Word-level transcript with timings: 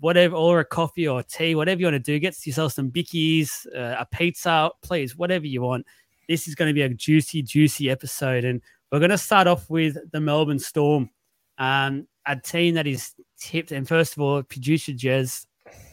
whatever, 0.00 0.34
or 0.34 0.60
a 0.60 0.64
coffee 0.64 1.06
or 1.08 1.22
tea, 1.22 1.54
whatever 1.54 1.80
you 1.80 1.86
want 1.86 1.94
to 1.94 1.98
do. 1.98 2.18
Get 2.18 2.46
yourself 2.46 2.72
some 2.72 2.90
bickies, 2.90 3.66
uh, 3.74 3.96
a 3.98 4.06
pizza, 4.06 4.70
please, 4.82 5.16
whatever 5.16 5.46
you 5.46 5.62
want. 5.62 5.86
This 6.28 6.48
is 6.48 6.54
going 6.54 6.68
to 6.68 6.74
be 6.74 6.82
a 6.82 6.88
juicy, 6.88 7.42
juicy 7.42 7.90
episode. 7.90 8.44
And 8.44 8.62
we're 8.90 8.98
going 8.98 9.10
to 9.10 9.18
start 9.18 9.46
off 9.46 9.68
with 9.70 9.96
the 10.12 10.20
Melbourne 10.20 10.58
Storm, 10.58 11.10
um, 11.58 12.06
a 12.26 12.36
team 12.36 12.74
that 12.74 12.86
is 12.86 13.14
tipped. 13.38 13.72
And 13.72 13.86
first 13.86 14.12
of 14.12 14.22
all, 14.22 14.42
producer 14.42 14.92
Jez, 14.92 15.46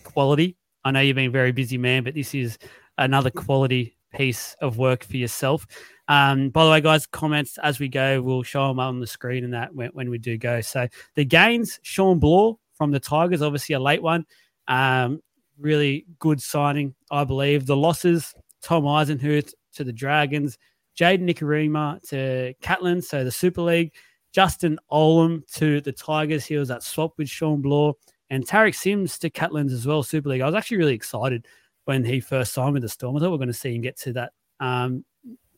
quality. 0.03 0.57
I 0.83 0.91
know 0.91 1.01
you've 1.01 1.15
been 1.15 1.31
very 1.31 1.51
busy 1.51 1.77
man, 1.77 2.03
but 2.03 2.13
this 2.13 2.33
is 2.33 2.57
another 2.97 3.29
quality 3.29 3.97
piece 4.13 4.55
of 4.61 4.77
work 4.77 5.03
for 5.03 5.17
yourself. 5.17 5.65
Um, 6.07 6.49
by 6.49 6.65
the 6.65 6.71
way, 6.71 6.81
guys, 6.81 7.05
comments 7.05 7.57
as 7.61 7.79
we 7.79 7.87
go, 7.87 8.21
we'll 8.21 8.43
show 8.43 8.67
them 8.67 8.79
on 8.79 8.99
the 8.99 9.07
screen 9.07 9.43
and 9.43 9.53
that 9.53 9.73
when, 9.75 9.89
when 9.91 10.09
we 10.09 10.17
do 10.17 10.37
go. 10.37 10.61
So 10.61 10.87
the 11.15 11.25
gains, 11.25 11.79
Shawn 11.83 12.19
Blore 12.19 12.57
from 12.79 12.91
the 12.91 12.99
Tigers, 12.99 13.43
obviously 13.43 13.75
a 13.75 13.79
late 13.79 14.01
one. 14.01 14.25
Um, 14.67 15.21
really 15.59 16.05
good 16.17 16.41
signing, 16.41 16.95
I 17.11 17.25
believe. 17.25 17.65
The 17.65 17.75
losses, 17.75 18.33
Tom 18.63 18.83
Eisenhuth 18.83 19.53
to 19.75 19.83
the 19.83 19.93
Dragons, 19.93 20.57
Jayden 20.97 21.29
Nikorima 21.29 22.01
to 22.09 22.53
Catalan, 22.61 23.01
so 23.01 23.23
the 23.23 23.31
Super 23.31 23.61
League, 23.61 23.93
Justin 24.31 24.79
Olam 24.91 25.45
to 25.55 25.81
the 25.81 25.91
Tigers. 25.91 26.45
He 26.45 26.55
was 26.55 26.71
at 26.71 26.81
swap 26.81 27.13
with 27.17 27.29
Shawn 27.29 27.61
Blore, 27.61 27.95
and 28.29 28.47
Tariq 28.47 28.73
Sims 28.73 29.19
to 29.19 29.29
Catalans 29.29 29.73
as 29.73 29.85
well, 29.85 30.01
Super 30.01 30.29
League. 30.29 30.41
I 30.41 30.45
was 30.45 30.55
actually 30.55 30.77
really 30.77 30.93
excited 30.93 31.45
when 31.83 32.05
he 32.05 32.21
first 32.21 32.53
signed 32.53 32.73
with 32.73 32.83
the 32.83 32.89
Storm. 32.89 33.17
I 33.17 33.19
thought 33.19 33.29
we 33.29 33.35
are 33.35 33.39
going 33.39 33.47
to 33.47 33.53
see 33.53 33.75
him 33.75 33.81
get 33.81 33.97
to 33.97 34.13
that 34.13 34.31
um, 34.61 35.03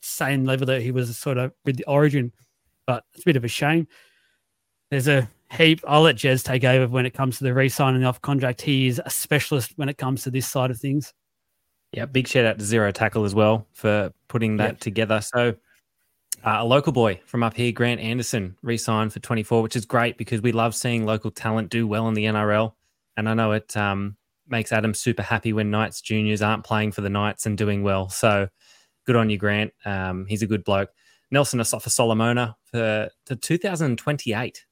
same 0.02 0.44
level 0.46 0.66
that 0.68 0.82
he 0.82 0.92
was 0.92 1.16
sort 1.18 1.38
of 1.38 1.52
with 1.66 1.78
the 1.78 1.86
Origin, 1.86 2.32
but 2.88 3.04
it's 3.14 3.24
a 3.24 3.26
bit 3.26 3.36
of 3.36 3.44
a 3.44 3.48
shame. 3.48 3.88
There's 4.90 5.08
a 5.08 5.30
heap. 5.52 5.82
I'll 5.88 6.02
let 6.02 6.16
Jez 6.16 6.44
take 6.44 6.64
over 6.64 6.88
when 6.88 7.06
it 7.06 7.14
comes 7.14 7.38
to 7.38 7.44
the 7.44 7.54
re-signing 7.54 8.04
off 8.04 8.22
contract. 8.22 8.62
He 8.62 8.88
is 8.88 9.02
a 9.04 9.10
specialist 9.10 9.74
when 9.76 9.90
it 9.90 9.98
comes 9.98 10.24
to 10.24 10.32
this 10.32 10.48
side 10.48 10.72
of 10.72 10.78
things. 10.78 11.14
Yeah, 11.92 12.06
big 12.06 12.28
shout 12.28 12.46
out 12.46 12.58
to 12.58 12.66
Zero 12.66 12.92
Tackle 12.92 13.26
as 13.26 13.36
well 13.36 13.68
for 13.74 14.14
putting 14.30 14.58
that 14.58 14.74
yep. 14.74 14.80
together. 14.80 15.22
So, 15.22 15.56
uh, 16.44 16.58
a 16.60 16.66
local 16.66 16.94
boy 16.94 17.20
from 17.26 17.44
up 17.44 17.54
here, 17.54 17.72
Grant 17.72 18.00
Anderson, 18.00 18.56
re 18.64 18.78
signed 18.78 19.12
for 19.12 19.20
24, 19.20 19.62
which 19.62 19.76
is 19.76 19.86
great 19.86 20.18
because 20.18 20.42
we 20.42 20.54
love 20.54 20.74
seeing 20.74 21.06
local 21.06 21.32
talent 21.32 21.70
do 21.70 21.86
well 21.86 22.08
in 22.08 22.14
the 22.14 22.26
NRL. 22.26 22.74
And 23.18 23.28
I 23.28 23.34
know 23.34 23.52
it 23.52 23.76
um, 23.76 24.16
makes 24.48 24.72
Adam 24.72 24.94
super 24.94 25.22
happy 25.22 25.52
when 25.52 25.70
Knights 25.70 26.02
juniors 26.02 26.42
aren't 26.42 26.64
playing 26.64 26.94
for 26.94 27.02
the 27.02 27.10
Knights 27.10 27.46
and 27.46 27.58
doing 27.58 27.84
well. 27.84 28.08
So, 28.10 28.48
good 29.06 29.18
on 29.18 29.30
you, 29.30 29.38
Grant. 29.38 29.74
Um, 29.84 30.26
he's 30.28 30.42
a 30.42 30.48
good 30.48 30.64
bloke. 30.64 30.90
Nelson 31.30 31.60
Asofa-Solomona 31.60 32.56
for 32.64 33.10
to 33.26 33.36
2028. 33.36 34.66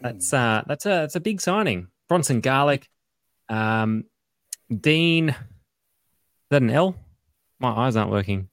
That's 0.00 0.32
uh, 0.32 0.62
that's 0.66 0.86
a 0.86 0.88
that's 0.88 1.16
a 1.16 1.20
big 1.20 1.40
signing. 1.40 1.88
Bronson 2.08 2.40
Garlick, 2.40 2.88
um, 3.48 4.04
Dean 4.68 5.30
Is 5.30 5.36
that 6.50 6.62
an 6.62 6.70
L? 6.70 6.96
My 7.58 7.70
eyes 7.70 7.96
aren't 7.96 8.10
working. 8.10 8.48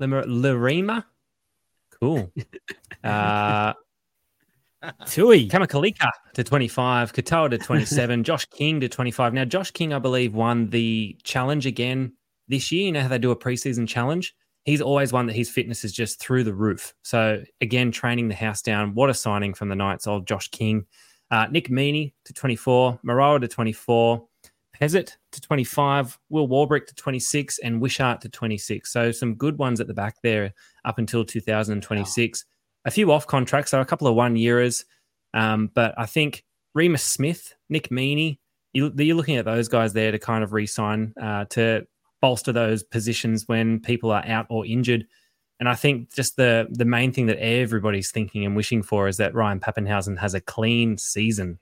Larima? 0.00 1.04
Cool. 2.00 2.32
uh, 3.04 3.74
Tui. 5.06 5.48
Kamakalika 5.48 6.10
to 6.34 6.44
25, 6.44 7.12
Katoa 7.12 7.50
to 7.50 7.58
27, 7.58 8.24
Josh 8.24 8.46
King 8.46 8.80
to 8.80 8.88
25. 8.88 9.34
Now, 9.34 9.44
Josh 9.44 9.70
King, 9.70 9.92
I 9.92 9.98
believe, 9.98 10.34
won 10.34 10.70
the 10.70 11.18
challenge 11.22 11.66
again 11.66 12.14
this 12.48 12.72
year. 12.72 12.86
You 12.86 12.92
know 12.92 13.02
how 13.02 13.08
they 13.08 13.18
do 13.18 13.30
a 13.30 13.36
preseason 13.36 13.86
challenge? 13.86 14.34
He's 14.70 14.80
always 14.80 15.12
one 15.12 15.26
that 15.26 15.34
his 15.34 15.50
fitness 15.50 15.82
is 15.82 15.92
just 15.92 16.20
through 16.20 16.44
the 16.44 16.54
roof. 16.54 16.94
So, 17.02 17.42
again, 17.60 17.90
training 17.90 18.28
the 18.28 18.36
house 18.36 18.62
down. 18.62 18.94
What 18.94 19.10
a 19.10 19.14
signing 19.14 19.52
from 19.52 19.68
the 19.68 19.74
Knights 19.74 20.06
Old 20.06 20.28
Josh 20.28 20.46
King. 20.46 20.86
Uh, 21.28 21.48
Nick 21.50 21.70
Meaney 21.70 22.12
to 22.24 22.32
24, 22.32 23.00
Moroa 23.04 23.40
to 23.40 23.48
24, 23.48 24.24
Pezet 24.80 25.16
to 25.32 25.40
25, 25.40 26.20
Will 26.28 26.46
Warbrick 26.46 26.86
to 26.86 26.94
26, 26.94 27.58
and 27.58 27.80
Wishart 27.80 28.20
to 28.20 28.28
26. 28.28 28.92
So 28.92 29.10
some 29.10 29.34
good 29.34 29.58
ones 29.58 29.80
at 29.80 29.88
the 29.88 29.92
back 29.92 30.22
there 30.22 30.52
up 30.84 30.98
until 30.98 31.24
2026. 31.24 32.44
Wow. 32.44 32.48
A 32.84 32.92
few 32.92 33.10
off 33.10 33.26
contracts, 33.26 33.72
so 33.72 33.80
a 33.80 33.84
couple 33.84 34.06
of 34.06 34.14
one 34.14 34.36
yearers. 34.36 34.84
Um, 35.34 35.72
but 35.74 35.94
I 35.98 36.06
think 36.06 36.44
Reimis 36.78 37.00
Smith, 37.00 37.56
Nick 37.68 37.88
Meaney, 37.88 38.38
you, 38.72 38.86
are 38.86 39.14
looking 39.16 39.34
at 39.34 39.46
those 39.46 39.66
guys 39.66 39.94
there 39.94 40.12
to 40.12 40.18
kind 40.20 40.44
of 40.44 40.52
re 40.52 40.66
sign 40.66 41.12
uh, 41.20 41.46
to 41.46 41.88
bolster 42.20 42.52
those 42.52 42.82
positions 42.82 43.46
when 43.46 43.80
people 43.80 44.10
are 44.10 44.24
out 44.26 44.46
or 44.48 44.66
injured. 44.66 45.06
And 45.58 45.68
I 45.68 45.74
think 45.74 46.12
just 46.14 46.36
the 46.36 46.68
the 46.70 46.84
main 46.84 47.12
thing 47.12 47.26
that 47.26 47.42
everybody's 47.42 48.10
thinking 48.10 48.44
and 48.44 48.56
wishing 48.56 48.82
for 48.82 49.08
is 49.08 49.18
that 49.18 49.34
Ryan 49.34 49.60
Papenhuyzen 49.60 50.18
has 50.18 50.34
a 50.34 50.40
clean 50.40 50.96
season 50.96 51.58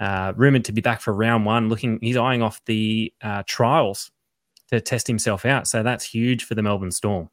uh, 0.00 0.32
rumored 0.36 0.64
to 0.64 0.72
be 0.72 0.80
back 0.80 1.00
for 1.00 1.12
round 1.12 1.44
one. 1.44 1.68
Looking, 1.68 1.98
he's 2.00 2.16
eyeing 2.16 2.42
off 2.42 2.60
the 2.66 3.12
uh, 3.22 3.42
trials 3.46 4.10
to 4.70 4.80
test 4.80 5.06
himself 5.06 5.44
out. 5.44 5.66
So 5.66 5.82
that's 5.82 6.04
huge 6.04 6.44
for 6.44 6.54
the 6.54 6.62
Melbourne 6.62 6.90
Storm. 6.90 7.30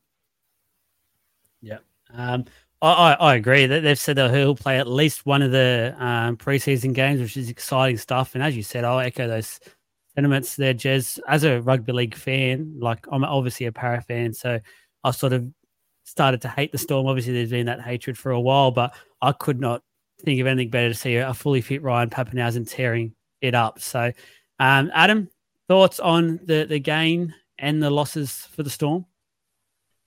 Yeah. 1.61 1.79
Um, 2.13 2.45
I, 2.81 3.13
I, 3.19 3.35
agree 3.35 3.65
that 3.65 3.81
they've 3.81 3.99
said 3.99 4.17
that 4.17 4.33
he'll 4.33 4.55
play 4.55 4.77
at 4.77 4.87
least 4.87 5.25
one 5.25 5.41
of 5.41 5.51
the 5.51 5.95
um, 5.97 6.37
preseason 6.37 6.93
games, 6.93 7.19
which 7.19 7.35
is 7.35 7.49
exciting 7.49 7.97
stuff. 7.97 8.35
And 8.35 8.43
as 8.43 8.55
you 8.55 8.63
said, 8.63 8.83
I'll 8.83 8.99
echo 8.99 9.27
those 9.27 9.59
sentiments 10.15 10.55
there, 10.55 10.73
Jez. 10.73 11.19
As 11.27 11.43
a 11.43 11.61
rugby 11.61 11.91
league 11.91 12.15
fan, 12.15 12.77
like 12.79 13.05
I'm 13.11 13.23
obviously 13.23 13.65
a 13.65 13.71
para 13.71 14.01
fan, 14.01 14.33
so 14.33 14.59
I 15.03 15.11
sort 15.11 15.33
of 15.33 15.47
started 16.03 16.41
to 16.41 16.47
hate 16.47 16.71
the 16.71 16.77
Storm. 16.77 17.07
Obviously, 17.07 17.33
there's 17.33 17.49
been 17.49 17.65
that 17.65 17.81
hatred 17.81 18.17
for 18.17 18.31
a 18.31 18.39
while, 18.39 18.71
but 18.71 18.95
I 19.21 19.31
could 19.31 19.59
not 19.59 19.83
think 20.23 20.39
of 20.39 20.47
anything 20.47 20.69
better 20.69 20.89
to 20.89 20.95
see 20.95 21.15
a 21.15 21.33
fully 21.33 21.61
fit 21.61 21.83
Ryan 21.83 22.09
Papenhuyzen 22.09 22.69
tearing 22.69 23.13
it 23.41 23.53
up. 23.53 23.79
So, 23.79 24.11
um, 24.59 24.91
Adam, 24.93 25.29
thoughts 25.67 25.99
on 25.99 26.39
the 26.43 26.65
the 26.65 26.79
gain 26.79 27.33
and 27.57 27.81
the 27.81 27.89
losses 27.89 28.47
for 28.51 28.63
the 28.63 28.69
Storm? 28.69 29.05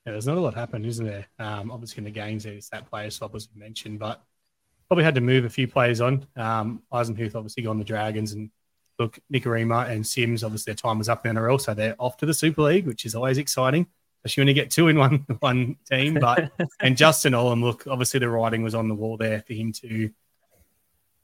Yeah, 0.07 0.13
there's 0.13 0.27
not 0.27 0.39
a 0.39 0.41
lot 0.41 0.55
happened, 0.55 0.87
isn't 0.87 1.05
there? 1.05 1.27
Um, 1.39 1.71
obviously, 1.71 1.99
in 1.99 2.05
the 2.05 2.11
games, 2.11 2.45
there's 2.45 2.69
that 2.71 2.89
player 2.89 3.11
swap 3.11 3.35
as 3.35 3.49
we 3.55 3.61
mentioned, 3.61 3.99
but 3.99 4.23
probably 4.89 5.05
had 5.05 5.15
to 5.15 5.21
move 5.21 5.45
a 5.45 5.51
few 5.51 5.69
players 5.69 6.01
on. 6.01 6.27
Um, 6.35 6.83
Eisenhuth 6.91 7.35
obviously 7.35 7.63
gone 7.63 7.79
the 7.79 7.85
Dragons, 7.85 8.33
and 8.33 8.51
look, 8.99 9.19
Nikorima 9.33 9.89
and 9.89 10.07
Sims, 10.07 10.43
obviously 10.43 10.73
their 10.73 10.77
time 10.77 10.99
was 10.99 11.09
up 11.09 11.25
in 11.25 11.37
NRL, 11.37 11.61
so 11.61 11.75
they're 11.75 11.97
off 11.99 12.17
to 12.19 12.27
the 12.27 12.35
Super 12.35 12.63
League, 12.63 12.87
which 12.87 13.05
is 13.05 13.15
always 13.15 13.39
exciting 13.39 13.87
especially 14.25 14.41
when 14.43 14.49
you 14.49 14.55
get 14.55 14.71
two 14.71 14.89
in 14.89 14.99
one 14.99 15.27
one 15.41 15.77
team. 15.89 16.15
But 16.15 16.51
and 16.81 16.97
Justin 16.97 17.33
Olam, 17.33 17.63
look, 17.63 17.87
obviously 17.87 18.21
the 18.21 18.29
writing 18.29 18.63
was 18.63 18.75
on 18.75 18.89
the 18.89 18.95
wall 18.95 19.17
there 19.17 19.43
for 19.47 19.55
him 19.55 19.73
to 19.73 20.11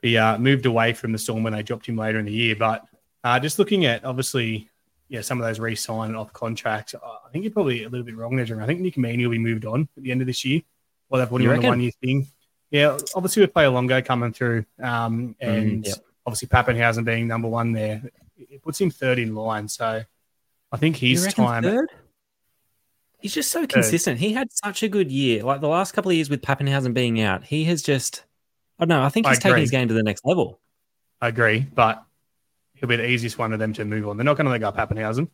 be 0.00 0.18
uh, 0.18 0.38
moved 0.38 0.66
away 0.66 0.92
from 0.92 1.12
the 1.12 1.18
Storm 1.18 1.42
when 1.42 1.52
they 1.52 1.62
dropped 1.62 1.86
him 1.86 1.96
later 1.96 2.18
in 2.18 2.26
the 2.26 2.32
year. 2.32 2.56
But 2.56 2.84
uh, 3.22 3.38
just 3.40 3.58
looking 3.58 3.84
at 3.84 4.04
obviously, 4.04 4.68
yeah, 5.08 5.20
some 5.20 5.40
of 5.40 5.46
those 5.46 5.60
re-sign 5.60 6.08
and 6.08 6.16
off 6.16 6.32
contracts, 6.32 6.94
I 6.94 7.30
think 7.32 7.44
you're 7.44 7.52
probably 7.52 7.84
a 7.84 7.88
little 7.88 8.04
bit 8.04 8.16
wrong 8.16 8.36
there. 8.36 8.60
I 8.60 8.66
think 8.66 8.80
Nick 8.80 8.96
Meaney 8.96 9.24
will 9.24 9.30
be 9.30 9.38
moved 9.38 9.64
on 9.64 9.88
at 9.96 10.02
the 10.02 10.10
end 10.10 10.20
of 10.20 10.26
this 10.26 10.44
year. 10.44 10.62
Well, 11.08 11.20
they've 11.20 11.40
him 11.40 11.50
on 11.50 11.60
the 11.60 11.68
one 11.68 11.80
year 11.80 11.92
thing. 12.02 12.26
Yeah, 12.70 12.98
obviously 13.14 13.42
with 13.42 13.54
Longo 13.54 14.02
coming 14.02 14.32
through, 14.32 14.64
um, 14.82 15.36
mm, 15.40 15.48
and 15.48 15.84
mm, 15.84 15.86
yep. 15.86 15.98
Obviously 16.26 16.48
Papenhuyzen 16.48 17.04
being 17.04 17.26
number 17.26 17.48
one 17.48 17.72
there, 17.72 18.02
it 18.36 18.62
puts 18.62 18.80
him 18.80 18.90
third 18.90 19.18
in 19.18 19.34
line. 19.34 19.68
So 19.68 20.02
I 20.72 20.76
think 20.76 20.96
his 20.96 21.32
time. 21.32 21.62
Third? 21.62 21.90
He's 23.20 23.32
just 23.32 23.50
so 23.50 23.66
consistent. 23.66 24.18
He 24.18 24.34
had 24.34 24.52
such 24.52 24.82
a 24.82 24.88
good 24.88 25.10
year. 25.10 25.44
Like 25.44 25.62
the 25.62 25.68
last 25.68 25.92
couple 25.92 26.10
of 26.10 26.16
years 26.16 26.28
with 26.28 26.42
Papenhuyzen 26.42 26.92
being 26.92 27.22
out, 27.22 27.44
he 27.44 27.64
has 27.64 27.82
just, 27.82 28.24
I 28.78 28.84
don't 28.84 28.90
know, 28.90 29.02
I 29.02 29.08
think 29.08 29.26
he's 29.26 29.38
I 29.38 29.40
taking 29.40 29.60
his 29.60 29.70
game 29.70 29.88
to 29.88 29.94
the 29.94 30.02
next 30.02 30.26
level. 30.26 30.60
I 31.22 31.28
agree, 31.28 31.60
but 31.60 32.04
he'll 32.74 32.88
be 32.88 32.96
the 32.96 33.08
easiest 33.08 33.38
one 33.38 33.54
of 33.54 33.58
them 33.58 33.72
to 33.74 33.84
move 33.86 34.06
on. 34.08 34.18
They're 34.18 34.24
not 34.24 34.36
going 34.36 34.44
to 34.44 34.50
let 34.50 34.60
go 34.60 34.68
of 34.68 34.74
Papenhuyzen. 34.74 35.28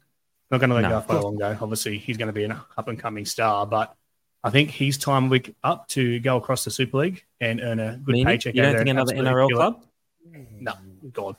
Not 0.52 0.58
going 0.58 0.70
to 0.70 0.76
let 0.76 0.82
no. 0.82 1.04
go 1.08 1.28
of 1.28 1.38
go. 1.38 1.58
Obviously, 1.60 1.98
he's 1.98 2.16
going 2.16 2.28
to 2.28 2.32
be 2.32 2.44
an 2.44 2.52
up 2.52 2.86
and 2.86 2.98
coming 2.98 3.24
star, 3.24 3.66
but 3.66 3.96
I 4.42 4.50
think 4.50 4.70
his 4.70 4.96
time 4.96 5.28
will 5.28 5.38
be 5.38 5.54
up 5.62 5.88
to 5.88 6.20
go 6.20 6.36
across 6.36 6.64
the 6.64 6.70
Super 6.70 6.98
League 6.98 7.24
and 7.40 7.60
earn 7.60 7.80
a 7.80 7.96
good 7.96 8.12
Meaning? 8.12 8.26
paycheck. 8.26 8.54
You 8.54 8.62
don't 8.62 8.76
think 8.76 8.88
another 8.88 9.14
NRL 9.14 9.50
club? 9.50 9.84
No, 10.24 10.74
God. 11.12 11.36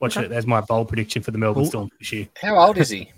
Watch 0.00 0.16
okay. 0.16 0.26
it. 0.26 0.28
There's 0.28 0.46
my 0.46 0.60
bold 0.60 0.88
prediction 0.88 1.22
for 1.22 1.30
the 1.30 1.38
Melbourne 1.38 1.66
Storm 1.66 1.90
this 1.98 2.12
year. 2.12 2.28
How 2.40 2.58
old 2.58 2.76
is 2.78 2.90
he? 2.90 3.10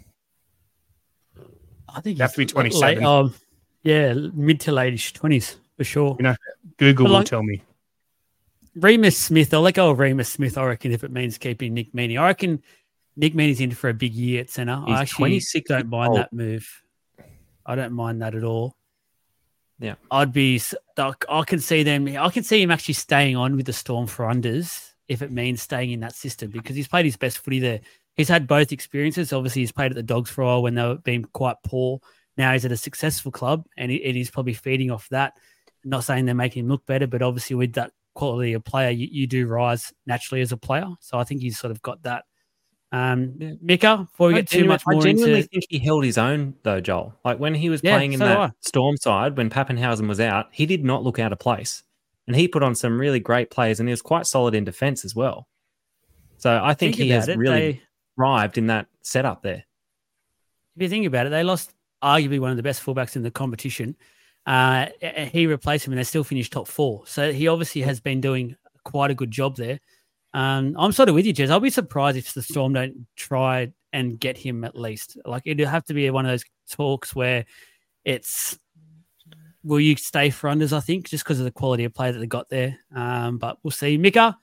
I 1.88 2.00
think 2.00 2.18
you 2.18 2.22
have 2.22 2.32
to 2.32 2.38
be 2.38 2.46
27. 2.46 2.80
Late, 2.80 3.04
um, 3.04 3.34
yeah, 3.82 4.12
mid 4.12 4.60
to 4.60 4.72
late 4.72 4.94
20s 4.94 5.56
for 5.76 5.84
sure. 5.84 6.16
You 6.18 6.24
know, 6.24 6.36
Google 6.76 7.06
but 7.06 7.10
will 7.10 7.18
like, 7.18 7.26
tell 7.26 7.42
me. 7.42 7.62
Reimis 8.76 9.14
Smith, 9.14 9.52
I'll 9.52 9.62
let 9.62 9.74
go 9.74 9.90
of 9.90 9.98
Reimis 9.98 10.26
Smith, 10.26 10.56
I 10.56 10.64
reckon, 10.64 10.92
if 10.92 11.02
it 11.02 11.10
means 11.10 11.38
keeping 11.38 11.74
Nick 11.74 11.92
Meaney. 11.92 12.20
I 12.20 12.26
reckon 12.26 12.62
Nick 13.16 13.34
Meaney's 13.34 13.60
in 13.60 13.72
for 13.72 13.88
a 13.88 13.94
big 13.94 14.14
year 14.14 14.42
at 14.42 14.50
centre. 14.50 14.80
I 14.86 15.00
actually 15.00 15.30
26 15.30 15.68
don't 15.68 15.88
mind 15.88 16.10
old. 16.10 16.18
that 16.18 16.32
move. 16.32 16.82
I 17.66 17.74
don't 17.74 17.92
mind 17.92 18.22
that 18.22 18.34
at 18.34 18.44
all. 18.44 18.76
Yeah. 19.80 19.94
I'd 20.10 20.32
be, 20.32 20.60
I 20.96 21.42
can 21.46 21.60
see 21.60 21.82
them, 21.82 22.08
I 22.08 22.30
can 22.30 22.42
see 22.42 22.60
him 22.62 22.70
actually 22.70 22.94
staying 22.94 23.36
on 23.36 23.56
with 23.56 23.66
the 23.66 23.72
Storm 23.72 24.06
for 24.06 24.26
unders 24.26 24.92
if 25.08 25.22
it 25.22 25.30
means 25.30 25.62
staying 25.62 25.92
in 25.92 26.00
that 26.00 26.14
system 26.14 26.50
because 26.50 26.76
he's 26.76 26.88
played 26.88 27.04
his 27.04 27.16
best 27.16 27.38
footy 27.38 27.60
there 27.60 27.80
he's 28.18 28.28
had 28.28 28.46
both 28.46 28.72
experiences. 28.72 29.32
Obviously, 29.32 29.62
he's 29.62 29.72
played 29.72 29.92
at 29.92 29.94
the 29.94 30.02
Dogs 30.02 30.28
for 30.28 30.42
a 30.42 30.46
while 30.46 30.62
when 30.62 30.74
they 30.74 30.82
were 30.82 30.96
being 30.96 31.24
quite 31.32 31.56
poor. 31.64 32.00
Now 32.36 32.52
he's 32.52 32.66
at 32.66 32.72
a 32.72 32.76
successful 32.76 33.32
club, 33.32 33.64
and, 33.78 33.90
and 33.90 34.16
he's 34.16 34.30
probably 34.30 34.52
feeding 34.52 34.90
off 34.90 35.08
that. 35.08 35.32
not 35.84 36.04
saying 36.04 36.26
they're 36.26 36.34
making 36.34 36.64
him 36.64 36.68
look 36.68 36.84
better, 36.84 37.06
but 37.06 37.22
obviously 37.22 37.56
with 37.56 37.72
that 37.74 37.92
quality 38.14 38.52
of 38.52 38.64
player, 38.64 38.90
you, 38.90 39.08
you 39.10 39.26
do 39.26 39.46
rise 39.46 39.92
naturally 40.06 40.42
as 40.42 40.52
a 40.52 40.56
player. 40.56 40.86
So 41.00 41.18
I 41.18 41.24
think 41.24 41.40
he's 41.40 41.58
sort 41.58 41.70
of 41.70 41.80
got 41.80 42.02
that. 42.02 42.24
Um, 42.90 43.58
Micka, 43.62 43.98
before 44.10 44.28
we 44.28 44.34
I 44.34 44.40
get 44.40 44.48
too 44.48 44.64
much 44.64 44.82
more 44.86 45.02
I 45.02 45.04
genuinely 45.04 45.40
into 45.40 45.48
think 45.48 45.64
he 45.68 45.78
held 45.78 46.04
his 46.04 46.16
own 46.16 46.54
though, 46.62 46.80
Joel. 46.80 47.14
Like 47.24 47.38
when 47.38 47.54
he 47.54 47.68
was 47.68 47.82
Yeah, 47.82 47.96
playing 47.96 48.14
in 48.14 48.18
so 48.20 48.24
that 48.24 48.54
storm 48.60 48.96
side, 48.96 49.36
when 49.36 49.50
Papenhuyzen 49.50 50.08
was 50.08 50.20
out, 50.20 50.46
he 50.52 50.64
did 50.64 50.84
not 50.84 51.02
look 51.04 51.18
out 51.18 51.32
of 51.32 51.38
place, 51.38 51.82
and 52.26 52.34
he 52.34 52.48
put 52.48 52.62
on 52.62 52.74
some 52.74 52.98
really 52.98 53.20
great 53.20 53.50
plays, 53.50 53.78
and 53.78 53.88
he 53.88 53.92
was 53.92 54.00
quite 54.00 54.26
solid 54.26 54.54
in 54.54 54.64
defence 54.64 55.04
as 55.04 55.14
well. 55.14 55.48
So 56.38 56.60
I 56.62 56.72
think, 56.72 56.94
he 56.94 57.10
has 57.10 57.28
it, 57.28 57.36
really 57.36 57.72
they- 57.72 57.82
thrived 58.16 58.56
in 58.56 58.68
that 58.68 58.86
setup 59.02 59.42
there. 59.42 59.64
if 60.76 60.82
you 60.82 60.88
think 60.88 61.06
about 61.06 61.26
it, 61.26 61.30
they 61.30 61.42
lost 61.44 61.74
arguably 62.02 62.38
one 62.40 62.50
of 62.52 62.56
the 62.56 62.62
best 62.62 62.82
fullbacks 62.84 63.16
in 63.16 63.22
the 63.22 63.30
competition. 63.30 63.96
Uh, 64.46 64.86
he 65.30 65.46
replaced 65.46 65.86
him, 65.86 65.92
and 65.92 65.98
they 65.98 66.04
still 66.04 66.24
finished 66.24 66.52
top 66.52 66.68
four. 66.68 67.02
So 67.06 67.32
he 67.32 67.48
obviously 67.48 67.82
has 67.82 68.00
been 68.00 68.20
doing 68.22 68.56
quite 68.84 69.10
a 69.10 69.14
good 69.14 69.30
job 69.30 69.56
there. 69.56 69.78
Um, 70.34 70.76
I'm 70.78 70.92
sort 70.92 71.08
of 71.08 71.14
with 71.14 71.26
you, 71.26 71.34
Jez. 71.34 71.50
I'll 71.50 71.60
be 71.60 71.70
surprised 71.70 72.16
if 72.18 72.34
the 72.34 72.42
Storm 72.42 72.74
don't 72.74 73.06
try 73.16 73.72
and 73.92 74.18
get 74.20 74.36
him 74.36 74.64
at 74.64 74.76
least. 74.76 75.16
Like 75.24 75.42
it'd 75.46 75.66
have 75.66 75.84
to 75.86 75.94
be 75.94 76.08
one 76.10 76.26
of 76.26 76.30
those 76.32 76.44
talks 76.70 77.14
where 77.14 77.46
it's 78.04 78.58
will 79.64 79.80
you 79.80 79.96
stay 79.96 80.30
for 80.30 80.50
unders? 80.50 80.72
I 80.72 80.80
think 80.80 81.08
just 81.08 81.24
because 81.24 81.38
of 81.38 81.44
the 81.44 81.50
quality 81.50 81.84
of 81.84 81.94
play 81.94 82.10
that 82.10 82.18
they 82.18 82.26
got 82.26 82.48
there. 82.48 82.78
Um, 82.94 83.38
but 83.38 83.58
we'll 83.62 83.70
see. 83.70 83.98
Micka, 83.98 84.34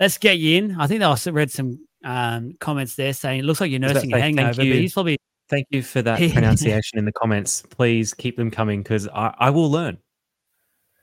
let's 0.00 0.18
get 0.18 0.38
you 0.38 0.58
in. 0.58 0.80
I 0.80 0.86
think 0.86 1.02
I 1.02 1.06
also 1.06 1.32
read 1.32 1.50
some 1.50 1.86
um, 2.04 2.54
comments 2.60 2.94
there 2.94 3.12
saying 3.12 3.40
it 3.40 3.44
looks 3.44 3.60
like 3.60 3.70
you're 3.70 3.80
nursing 3.80 4.10
to 4.10 4.16
a 4.16 4.18
say, 4.18 4.22
thank 4.22 4.38
hangover, 4.38 4.56
but 4.58 4.66
you. 4.66 4.74
he's 4.74 4.92
probably 4.94 5.18
Thank 5.48 5.66
you 5.68 5.82
for 5.82 6.00
that 6.00 6.18
pronunciation 6.32 6.98
in 6.98 7.04
the 7.04 7.12
comments. 7.12 7.62
Please 7.68 8.14
keep 8.14 8.38
them 8.38 8.50
coming 8.50 8.82
because 8.82 9.06
I, 9.08 9.34
I 9.38 9.50
will 9.50 9.70
learn. 9.70 9.98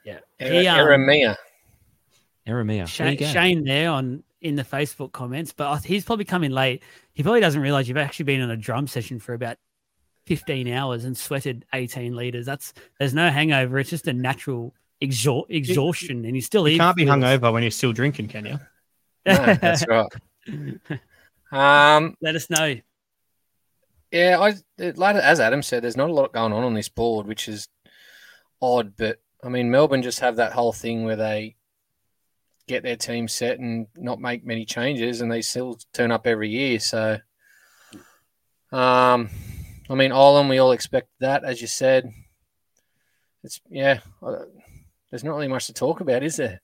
yeah. 0.03 0.19
Era- 0.39 0.61
He, 0.61 0.67
um, 0.67 0.79
Eremia. 0.79 1.35
Aramea. 2.47 2.87
Shane, 2.87 3.17
go. 3.17 3.27
Shane 3.27 3.63
there 3.63 3.91
on 3.91 4.23
in 4.41 4.55
the 4.55 4.63
Facebook 4.63 5.11
comments, 5.11 5.51
but 5.51 5.83
he's 5.83 6.05
probably 6.05 6.25
coming 6.25 6.51
late. 6.51 6.81
He 7.13 7.23
probably 7.23 7.41
doesn't 7.41 7.61
realize 7.61 7.87
you've 7.87 7.97
actually 7.97 8.25
been 8.25 8.41
on 8.41 8.51
a 8.51 8.57
drum 8.57 8.87
session 8.87 9.19
for 9.19 9.33
about 9.33 9.57
15 10.27 10.67
hours 10.69 11.05
and 11.05 11.17
sweated 11.17 11.65
18 11.73 12.15
liters. 12.15 12.45
That's 12.45 12.73
there's 12.99 13.13
no 13.13 13.29
hangover. 13.29 13.79
It's 13.79 13.89
just 13.89 14.07
a 14.07 14.13
natural 14.13 14.73
exhaust, 15.01 15.47
exhaustion, 15.49 16.25
and 16.25 16.35
you 16.35 16.41
still 16.41 16.67
You 16.67 16.75
eating. 16.75 16.79
can't 16.79 16.95
be 16.97 17.05
hungover 17.05 17.51
when 17.51 17.63
you're 17.63 17.71
still 17.71 17.93
drinking, 17.93 18.27
can 18.29 18.45
you? 18.45 18.59
No, 19.25 19.53
that's 19.55 19.85
right. 19.87 20.07
Um, 21.51 22.15
Let 22.21 22.35
us 22.35 22.47
know. 22.51 22.75
yeah, 24.11 24.37
I 24.39 24.53
like 24.95 25.15
as 25.15 25.39
Adam 25.39 25.63
said, 25.63 25.83
there's 25.83 25.97
not 25.97 26.09
a 26.09 26.13
lot 26.13 26.31
going 26.31 26.53
on 26.53 26.63
on 26.63 26.73
this 26.75 26.89
board, 26.89 27.25
which 27.25 27.47
is 27.47 27.67
odd. 28.61 28.93
But 28.95 29.19
I 29.43 29.49
mean, 29.49 29.71
Melbourne 29.71 30.03
just 30.03 30.19
have 30.19 30.35
that 30.35 30.53
whole 30.53 30.73
thing 30.73 31.05
where 31.05 31.15
they 31.15 31.55
get 32.69 32.83
their 32.83 32.95
team 32.95 33.27
set 33.27 33.59
and 33.59 33.87
not 33.97 34.21
make 34.21 34.45
many 34.45 34.63
changes, 34.63 35.19
and 35.19 35.29
they 35.29 35.41
still 35.41 35.77
turn 35.93 36.11
up 36.11 36.25
every 36.25 36.49
year. 36.49 36.79
So, 36.79 37.17
um, 38.71 39.29
I 39.89 39.95
mean, 39.95 40.11
Olam, 40.11 40.49
we 40.49 40.59
all 40.59 40.71
expect 40.71 41.09
that, 41.19 41.43
as 41.43 41.59
you 41.59 41.67
said. 41.67 42.11
It's 43.43 43.59
yeah. 43.69 43.99
uh, 44.21 44.43
There's 45.09 45.23
not 45.23 45.33
really 45.35 45.47
much 45.47 45.67
to 45.67 45.73
talk 45.73 46.01
about, 46.01 46.23
is 46.23 46.35
there? 46.37 46.61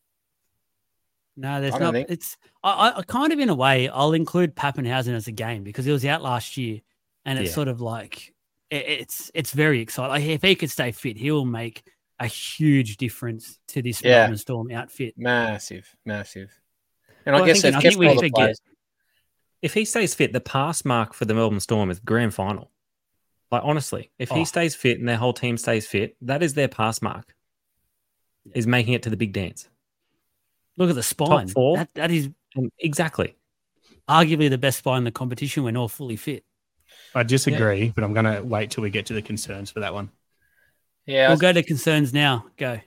No, 1.37 1.59
there's 1.59 1.73
don't 1.75 1.93
think- 1.93 2.09
It's 2.09 2.37
I, 2.63 2.89
I- 2.89 2.97
I 2.99 3.01
kind 3.03 3.33
of 3.33 3.39
in 3.39 3.49
a 3.49 3.55
way 3.55 3.89
I'll 3.89 4.13
include 4.13 4.55
Papenhuyzen 4.55 5.13
as 5.13 5.27
a 5.27 5.31
game 5.33 5.63
because 5.63 5.83
he 5.85 5.91
was 5.91 6.05
out 6.05 6.21
last 6.21 6.55
year, 6.57 6.79
and 7.25 7.39
it's 7.39 7.49
Yeah. 7.49 7.55
sort 7.55 7.67
of 7.67 7.81
like 7.81 8.33
it, 8.69 8.85
it's 8.87 9.31
it's 9.33 9.51
very 9.51 9.81
exciting. 9.81 10.11
Like 10.11 10.23
if 10.23 10.41
he 10.43 10.55
could 10.55 10.71
stay 10.71 10.91
fit, 10.91 11.17
he 11.17 11.31
will 11.31 11.45
make 11.45 11.83
a 12.19 12.27
huge 12.27 12.97
difference 12.97 13.59
to 13.67 13.81
this 13.81 14.01
Yeah. 14.03 14.21
Melbourne 14.21 14.37
Storm 14.37 14.71
outfit. 14.71 15.15
Massive, 15.17 15.95
massive. 16.05 16.51
And 17.25 17.33
Well, 17.33 17.41
I 17.43 17.45
I 17.45 17.47
guess 17.47 17.61
think- 17.61 17.75
I 17.75 17.81
think 17.81 17.97
we 17.97 18.15
forget- 18.15 18.55
If 19.61 19.73
he 19.73 19.83
stays 19.85 20.13
fit, 20.13 20.31
the 20.31 20.39
pass 20.39 20.85
mark 20.85 21.13
for 21.13 21.25
the 21.25 21.33
Melbourne 21.33 21.59
Storm 21.59 21.89
is 21.89 21.99
grand 21.99 22.33
final. 22.33 22.71
Like 23.51 23.63
honestly, 23.63 24.11
if 24.19 24.31
Oh. 24.31 24.35
he 24.35 24.45
stays 24.45 24.75
fit 24.75 24.99
and 24.99 25.07
their 25.07 25.17
whole 25.17 25.33
team 25.33 25.57
stays 25.57 25.87
fit, 25.87 26.15
that 26.21 26.43
is 26.43 26.53
their 26.53 26.67
pass 26.67 27.01
mark. 27.01 27.35
Is 28.53 28.67
making 28.67 28.93
it 28.93 29.01
to 29.03 29.09
the 29.09 29.17
big 29.17 29.33
dance. 29.33 29.67
Look 30.77 30.89
at 30.89 30.95
the 30.95 31.01
spine. 31.03 31.47
four? 31.47 31.77
That, 31.77 31.93
that 31.95 32.11
is 32.11 32.29
And 32.55 32.71
exactly. 32.79 33.35
arguably 34.07 34.49
the 34.49 34.57
best 34.57 34.77
spine 34.79 34.99
in 34.99 35.03
the 35.05 35.11
competition 35.11 35.63
when 35.63 35.75
all 35.75 35.87
fully 35.87 36.15
fit. 36.15 36.45
I 37.15 37.23
disagree, 37.23 37.89
but 37.89 38.03
I'm 38.03 38.13
going 38.13 38.25
to 38.25 38.41
wait 38.43 38.69
till 38.71 38.83
we 38.83 38.89
get 38.91 39.05
to 39.07 39.13
the 39.13 39.21
concerns 39.21 39.71
for 39.71 39.79
that 39.79 39.93
one. 39.93 40.11
Yeah, 41.05 41.29
We'll 41.29 41.37
go 41.37 41.53
to 41.53 41.63
concerns 41.63 42.13
now. 42.13 42.45
Go. 42.57 42.79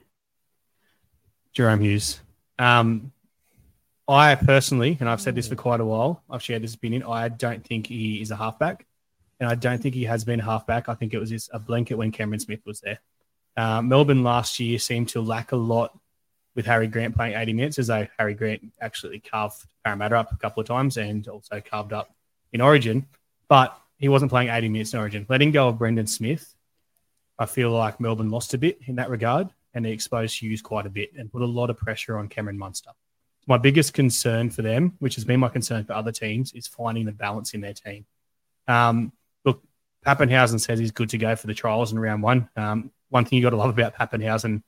Jahrome 1.55 1.81
Hughes. 1.81 2.19
Um, 2.57 3.11
I 4.07 4.35
personally, 4.35 4.97
and 4.99 5.07
I've 5.07 5.21
said 5.21 5.35
this 5.35 5.47
for 5.47 5.55
quite 5.55 5.79
a 5.79 5.85
while, 5.85 6.23
I've 6.29 6.41
shared 6.41 6.63
this 6.63 6.73
opinion. 6.73 7.03
I 7.03 7.29
don't 7.29 7.65
think 7.65 7.87
he 7.87 8.21
is 8.21 8.31
a 8.31 8.35
halfback, 8.35 8.85
and 9.39 9.49
I 9.49 9.55
don't 9.55 9.81
think 9.81 9.95
he 9.95 10.03
has 10.05 10.23
been 10.23 10.39
a 10.39 10.43
halfback. 10.43 10.89
I 10.89 10.95
think 10.95 11.13
it 11.13 11.19
was 11.19 11.29
just 11.29 11.49
a 11.53 11.59
blanket 11.59 11.95
when 11.95 12.11
Cameron 12.11 12.39
Smith 12.39 12.61
was 12.65 12.81
there. 12.81 12.99
Uh, 13.55 13.81
Melbourne 13.81 14.23
last 14.23 14.59
year 14.59 14.79
seemed 14.79 15.09
to 15.09 15.21
lack 15.21 15.51
a 15.51 15.55
lot 15.55 15.97
with 16.55 16.65
Harry 16.65 16.87
Grant 16.87 17.15
playing 17.15 17.35
80 17.35 17.53
minutes, 17.53 17.79
as 17.79 17.87
though 17.87 18.07
Harry 18.17 18.33
Grant 18.33 18.61
actually 18.81 19.19
carved 19.19 19.63
Parramatta 19.85 20.17
up 20.17 20.31
a 20.31 20.37
couple 20.37 20.61
of 20.61 20.67
times 20.67 20.97
and 20.97 21.27
also 21.27 21.61
carved 21.61 21.93
up 21.93 22.13
in 22.51 22.61
Origin, 22.61 23.05
but 23.47 23.79
he 23.97 24.09
wasn't 24.09 24.31
playing 24.31 24.49
80 24.49 24.69
minutes 24.69 24.93
in 24.93 24.99
Origin. 24.99 25.25
Letting 25.29 25.51
go 25.51 25.67
of 25.67 25.77
Brandon 25.77 26.07
Smith, 26.07 26.53
I 27.39 27.45
feel 27.45 27.71
like 27.71 28.01
Melbourne 28.01 28.29
lost 28.29 28.53
a 28.53 28.57
bit 28.57 28.79
in 28.85 28.97
that 28.97 29.09
regard 29.09 29.49
and 29.73 29.85
they 29.85 29.91
exposed 29.91 30.37
Hughes 30.39 30.61
quite 30.61 30.85
a 30.85 30.89
bit 30.89 31.11
and 31.17 31.31
put 31.31 31.41
a 31.41 31.45
lot 31.45 31.69
of 31.69 31.77
pressure 31.77 32.17
on 32.17 32.27
Cameron 32.27 32.57
Munster. 32.57 32.91
My 33.47 33.57
biggest 33.57 33.93
concern 33.93 34.49
for 34.49 34.61
them, 34.61 34.93
which 34.99 35.15
has 35.15 35.23
been 35.23 35.39
my 35.39 35.47
concern 35.47 35.85
for 35.85 35.93
other 35.93 36.11
teams, 36.11 36.51
is 36.51 36.67
finding 36.67 37.05
the 37.05 37.13
balance 37.13 37.53
in 37.53 37.61
their 37.61 37.73
team. 37.73 38.05
Um, 38.67 39.13
look, 39.45 39.63
Papenhuyzen 40.05 40.59
says 40.59 40.79
he's 40.79 40.91
good 40.91 41.09
to 41.09 41.17
go 41.17 41.35
for 41.35 41.47
the 41.47 41.53
trials 41.53 41.91
in 41.93 41.99
round 41.99 42.21
one. 42.21 42.49
Um, 42.57 42.91
one 43.07 43.25
thing 43.25 43.37
you 43.37 43.43
got 43.43 43.51
to 43.51 43.57
love 43.57 43.69
about 43.69 43.95
Papenhuyzen 43.95 44.61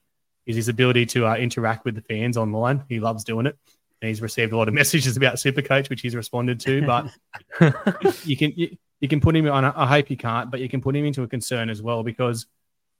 is 0.45 0.55
his 0.55 0.69
ability 0.69 1.05
to 1.07 1.27
uh, 1.27 1.35
interact 1.35 1.85
with 1.85 1.95
the 1.95 2.01
fans 2.01 2.37
online. 2.37 2.83
He 2.89 2.99
loves 2.99 3.23
doing 3.23 3.45
it. 3.45 3.57
And 4.01 4.07
he's 4.07 4.21
received 4.21 4.53
a 4.53 4.57
lot 4.57 4.67
of 4.67 4.73
messages 4.81 5.17
about 5.17 5.35
Supercoach, 5.35 5.89
which 5.89 6.01
he's 6.01 6.15
responded 6.15 6.59
to. 6.61 6.85
But 6.85 7.11
you 8.25 8.37
can 8.37 8.53
you, 8.55 8.77
you 8.99 9.07
can 9.07 9.19
put 9.19 9.35
him 9.35 9.47
on. 9.47 9.65
I 9.65 9.85
hope 9.85 10.09
you 10.09 10.17
can't, 10.17 10.49
but 10.49 10.59
you 10.59 10.69
can 10.69 10.81
put 10.81 10.95
him 10.95 11.05
into 11.05 11.21
a 11.21 11.27
concern 11.27 11.69
as 11.69 11.81
well 11.81 12.01
because 12.01 12.47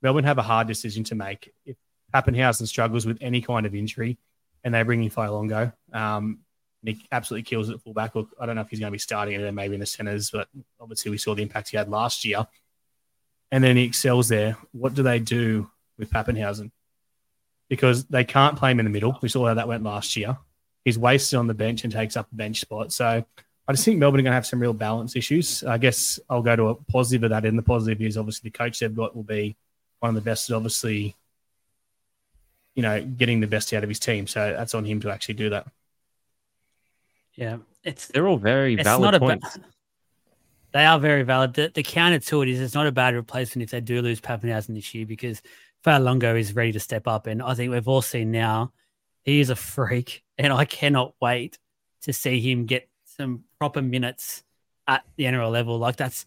Melbourne 0.02 0.24
have 0.24 0.38
a 0.38 0.42
hard 0.42 0.66
decision 0.66 1.04
to 1.04 1.14
make. 1.14 1.52
If 1.64 1.76
Papenhuyzen 2.12 2.66
struggles 2.66 3.06
with 3.06 3.18
any 3.20 3.40
kind 3.40 3.66
of 3.66 3.74
injury, 3.74 4.18
and 4.64 4.74
they 4.74 4.82
bring 4.82 5.02
in 5.02 5.10
Fa'alogo, 5.10 5.72
um, 5.92 6.40
and 6.84 6.96
he 6.96 7.06
absolutely 7.10 7.44
kills 7.44 7.68
it 7.68 7.74
at 7.74 7.80
fullback. 7.82 8.14
Look, 8.14 8.30
I 8.40 8.46
don't 8.46 8.56
know 8.56 8.62
if 8.62 8.68
he's 8.68 8.80
going 8.80 8.90
to 8.90 8.92
be 8.92 8.98
starting 8.98 9.40
it, 9.40 9.54
maybe 9.54 9.74
in 9.74 9.80
the 9.80 9.86
centres, 9.86 10.30
but 10.30 10.48
obviously 10.80 11.10
we 11.10 11.18
saw 11.18 11.34
the 11.34 11.42
impact 11.42 11.70
he 11.70 11.76
had 11.76 11.88
last 11.88 12.24
year. 12.24 12.46
And 13.50 13.62
then 13.62 13.76
he 13.76 13.84
excels 13.84 14.28
there. 14.28 14.56
What 14.72 14.94
do 14.94 15.02
they 15.02 15.18
do 15.18 15.70
with 15.98 16.10
Papenhuyzen? 16.10 16.70
Because 17.68 18.04
they 18.06 18.24
can't 18.24 18.56
play 18.56 18.72
him 18.72 18.80
in 18.80 18.84
the 18.84 18.90
middle. 18.90 19.18
We 19.22 19.28
saw 19.28 19.46
how 19.46 19.54
that 19.54 19.68
went 19.68 19.84
last 19.84 20.16
year. 20.16 20.38
He's 20.84 20.98
wasted 20.98 21.38
on 21.38 21.46
the 21.46 21.54
bench 21.54 21.84
and 21.84 21.92
takes 21.92 22.16
up 22.16 22.28
a 22.32 22.34
bench 22.34 22.60
spot. 22.60 22.92
So 22.92 23.24
I 23.68 23.72
just 23.72 23.84
think 23.84 23.98
Melbourne 23.98 24.20
are 24.20 24.24
going 24.24 24.32
to 24.32 24.36
have 24.36 24.46
some 24.46 24.60
real 24.60 24.72
balance 24.72 25.14
issues. 25.14 25.62
I 25.62 25.78
guess 25.78 26.18
I'll 26.28 26.42
go 26.42 26.56
to 26.56 26.68
a 26.68 26.74
positive 26.74 27.24
of 27.24 27.30
that. 27.30 27.44
And 27.44 27.56
the 27.56 27.62
positive 27.62 28.00
is 28.02 28.16
obviously 28.16 28.50
the 28.50 28.58
coach 28.58 28.80
they've 28.80 28.94
got 28.94 29.14
will 29.14 29.22
be 29.22 29.56
one 30.02 30.10
of 30.10 30.14
the 30.16 30.20
best, 30.28 30.50
at 30.50 30.56
obviously, 30.56 31.14
you 32.74 32.82
know, 32.82 33.02
getting 33.02 33.40
the 33.40 33.46
best 33.46 33.72
out 33.72 33.84
of 33.84 33.88
his 33.88 34.00
team. 34.00 34.26
So 34.26 34.52
that's 34.52 34.74
on 34.74 34.84
him 34.84 35.00
to 35.00 35.10
actually 35.10 35.34
do 35.34 35.50
that. 35.50 35.66
Yeah, 37.34 37.58
it's 37.84 38.08
They're 38.08 38.26
all 38.26 38.36
very 38.36 38.74
it's 38.74 38.82
valid 38.82 39.02
not 39.04 39.14
a 39.14 39.20
ba- 39.20 39.26
points. 39.26 39.58
they 40.72 40.84
are 40.84 40.98
very 40.98 41.22
valid. 41.22 41.54
The, 41.54 41.70
the 41.72 41.82
counter 41.82 42.18
to 42.18 42.42
it 42.42 42.48
is 42.48 42.60
it's 42.60 42.74
not 42.74 42.86
a 42.86 42.92
bad 42.92 43.14
replacement 43.14 43.62
if 43.62 43.70
they 43.70 43.80
do 43.80 44.02
lose 44.02 44.20
Papenhuyzen 44.20 44.74
this 44.74 44.92
year 44.92 45.06
because 45.06 45.40
Fa'alogo 45.84 46.38
is 46.38 46.54
ready 46.54 46.72
to 46.72 46.80
step 46.80 47.06
up, 47.06 47.26
and 47.28 47.40
I 47.42 47.54
think 47.54 47.72
we've 47.72 47.88
all 47.88 48.02
seen 48.02 48.32
now 48.32 48.72
he 49.22 49.40
is 49.40 49.50
a 49.50 49.56
freak, 49.56 50.24
and 50.38 50.52
I 50.52 50.64
cannot 50.64 51.14
wait 51.20 51.58
to 52.02 52.12
see 52.12 52.40
him 52.40 52.66
get 52.66 52.88
some 53.04 53.44
proper 53.58 53.80
minutes 53.80 54.42
at 54.88 55.04
the 55.16 55.24
NRL 55.24 55.50
level. 55.52 55.78
Like 55.78 55.96
that's 55.96 56.26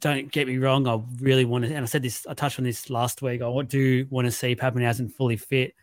don't 0.00 0.32
get 0.32 0.46
me 0.46 0.58
wrong, 0.58 0.86
I 0.88 1.00
really 1.20 1.44
want 1.44 1.64
to, 1.64 1.74
and 1.74 1.82
I 1.82 1.86
said 1.86 2.02
this, 2.02 2.26
I 2.26 2.34
touched 2.34 2.58
on 2.58 2.64
this 2.64 2.90
last 2.90 3.22
week. 3.22 3.42
I 3.42 3.62
do 3.62 4.06
want 4.10 4.26
to 4.26 4.32
see 4.32 4.56
Papenhuyzen 4.56 5.12
fully 5.12 5.36
fit, 5.36 5.74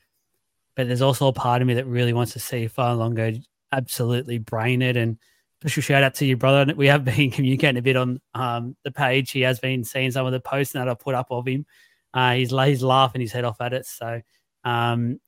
but 0.75 0.87
there's 0.87 1.01
also 1.01 1.27
a 1.27 1.33
part 1.33 1.61
of 1.61 1.67
me 1.67 1.75
that 1.75 1.87
really 1.87 2.13
wants 2.13 2.33
to 2.33 2.39
see 2.39 2.67
Fa'alogo 2.67 3.41
absolutely 3.71 4.37
brain 4.37 4.81
it. 4.81 4.97
And 4.97 5.17
special 5.61 5.81
shout 5.81 6.03
out 6.03 6.15
to 6.15 6.25
your 6.25 6.37
brother. 6.37 6.73
We 6.75 6.87
have 6.87 7.05
been 7.05 7.31
communicating 7.31 7.77
a 7.77 7.81
bit 7.81 7.95
on 7.95 8.21
um, 8.33 8.75
the 8.83 8.91
page. 8.91 9.31
He 9.31 9.41
has 9.41 9.59
been 9.59 9.83
seeing 9.83 10.11
some 10.11 10.25
of 10.25 10.31
the 10.31 10.39
posts 10.39 10.73
that 10.73 10.89
I 10.89 10.93
put 10.93 11.15
up 11.15 11.27
of 11.29 11.47
him. 11.47 11.65
Uh, 12.13 12.33
he's, 12.33 12.51
he's 12.51 12.83
laughing 12.83 13.21
his 13.21 13.31
head 13.31 13.43
off 13.43 13.61
at 13.61 13.73
it. 13.73 13.85
So 13.85 14.21
um, 14.63 15.19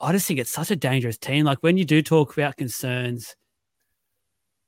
I 0.00 0.12
just 0.12 0.26
think 0.26 0.40
it's 0.40 0.50
such 0.50 0.70
a 0.70 0.76
dangerous 0.76 1.18
team. 1.18 1.44
Like 1.44 1.58
when 1.58 1.76
you 1.76 1.84
do 1.84 2.02
talk 2.02 2.36
about 2.36 2.56
concerns, 2.56 3.36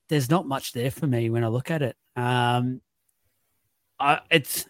there's 0.09 0.31
not 0.31 0.47
much 0.47 0.73
there 0.73 0.91
for 0.91 1.07
me 1.07 1.31
when 1.31 1.45
I 1.45 1.49
look 1.49 1.71
at 1.71 1.83
it. 1.83 1.97
Um, 2.17 2.81
I, 4.05 4.21
it's 4.31 4.67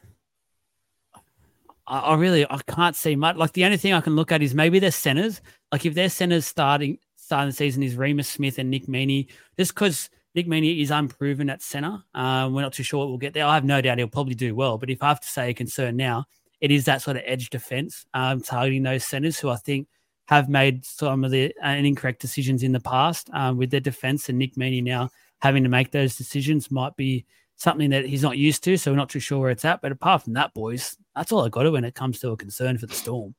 I, 1.86 1.98
I 1.98 2.14
really 2.14 2.46
I 2.48 2.58
can't 2.68 2.94
see 2.94 3.16
much. 3.16 3.36
Like 3.36 3.52
the 3.52 3.64
only 3.64 3.76
thing 3.76 3.92
I 3.92 4.00
can 4.00 4.14
look 4.14 4.30
at 4.30 4.42
is 4.42 4.54
maybe 4.54 4.78
their 4.78 4.92
centers. 4.92 5.40
Like 5.72 5.84
if 5.84 5.94
their 5.94 6.08
centers 6.08 6.46
starting 6.46 6.98
starting 7.16 7.48
the 7.48 7.56
season 7.56 7.82
is 7.82 7.96
Reimis 7.96 8.26
Smith 8.26 8.58
and 8.58 8.70
Nick 8.70 8.86
Meaney, 8.86 9.26
just 9.58 9.74
because 9.74 10.08
Nick 10.34 10.46
Meaney 10.46 10.80
is 10.80 10.90
unproven 10.90 11.50
at 11.50 11.62
centre. 11.62 11.98
Um, 12.14 12.54
we're 12.54 12.62
not 12.62 12.74
too 12.74 12.84
sure 12.84 13.00
what 13.00 13.08
we'll 13.08 13.18
get 13.18 13.34
there. 13.34 13.46
I 13.46 13.54
have 13.54 13.64
no 13.64 13.80
doubt 13.80 13.98
he'll 13.98 14.08
probably 14.08 14.34
do 14.34 14.54
well, 14.54 14.78
but 14.78 14.90
if 14.90 15.02
I 15.02 15.08
have 15.08 15.20
to 15.20 15.28
say 15.28 15.50
a 15.50 15.54
concern 15.54 15.96
now, 15.96 16.26
it 16.60 16.70
is 16.70 16.84
that 16.84 17.02
sort 17.02 17.16
of 17.16 17.24
edge 17.26 17.50
defence 17.50 18.06
um, 18.14 18.40
targeting 18.40 18.82
those 18.84 19.04
centres 19.04 19.38
who 19.38 19.48
I 19.48 19.56
think 19.56 19.88
have 20.26 20.48
made 20.48 20.84
some 20.84 21.24
of 21.24 21.30
the 21.30 21.54
uh, 21.64 21.68
incorrect 21.68 22.20
decisions 22.20 22.62
in 22.62 22.72
the 22.72 22.80
past 22.80 23.30
um, 23.32 23.56
with 23.58 23.70
their 23.70 23.80
defence, 23.80 24.28
and 24.28 24.38
Nick 24.38 24.54
Meaney 24.54 24.82
now 24.82 25.10
having 25.40 25.64
to 25.64 25.68
make 25.68 25.90
those 25.90 26.16
decisions 26.16 26.70
might 26.70 26.96
be 26.96 27.26
something 27.56 27.90
that 27.90 28.04
he's 28.06 28.22
not 28.22 28.38
used 28.38 28.64
to. 28.64 28.76
So 28.76 28.90
we're 28.90 28.96
not 28.96 29.10
too 29.10 29.20
sure 29.20 29.40
where 29.40 29.50
it's 29.50 29.64
at. 29.64 29.80
But 29.80 29.92
apart 29.92 30.22
from 30.22 30.34
that, 30.34 30.54
boys, 30.54 30.96
that's 31.14 31.32
all 31.32 31.44
I 31.44 31.48
got 31.48 31.62
to 31.62 31.72
when 31.72 31.84
it 31.84 31.94
comes 31.94 32.20
to 32.20 32.30
a 32.30 32.36
concern 32.36 32.78
for 32.78 32.86
the 32.86 32.94
Storm. 32.94 33.34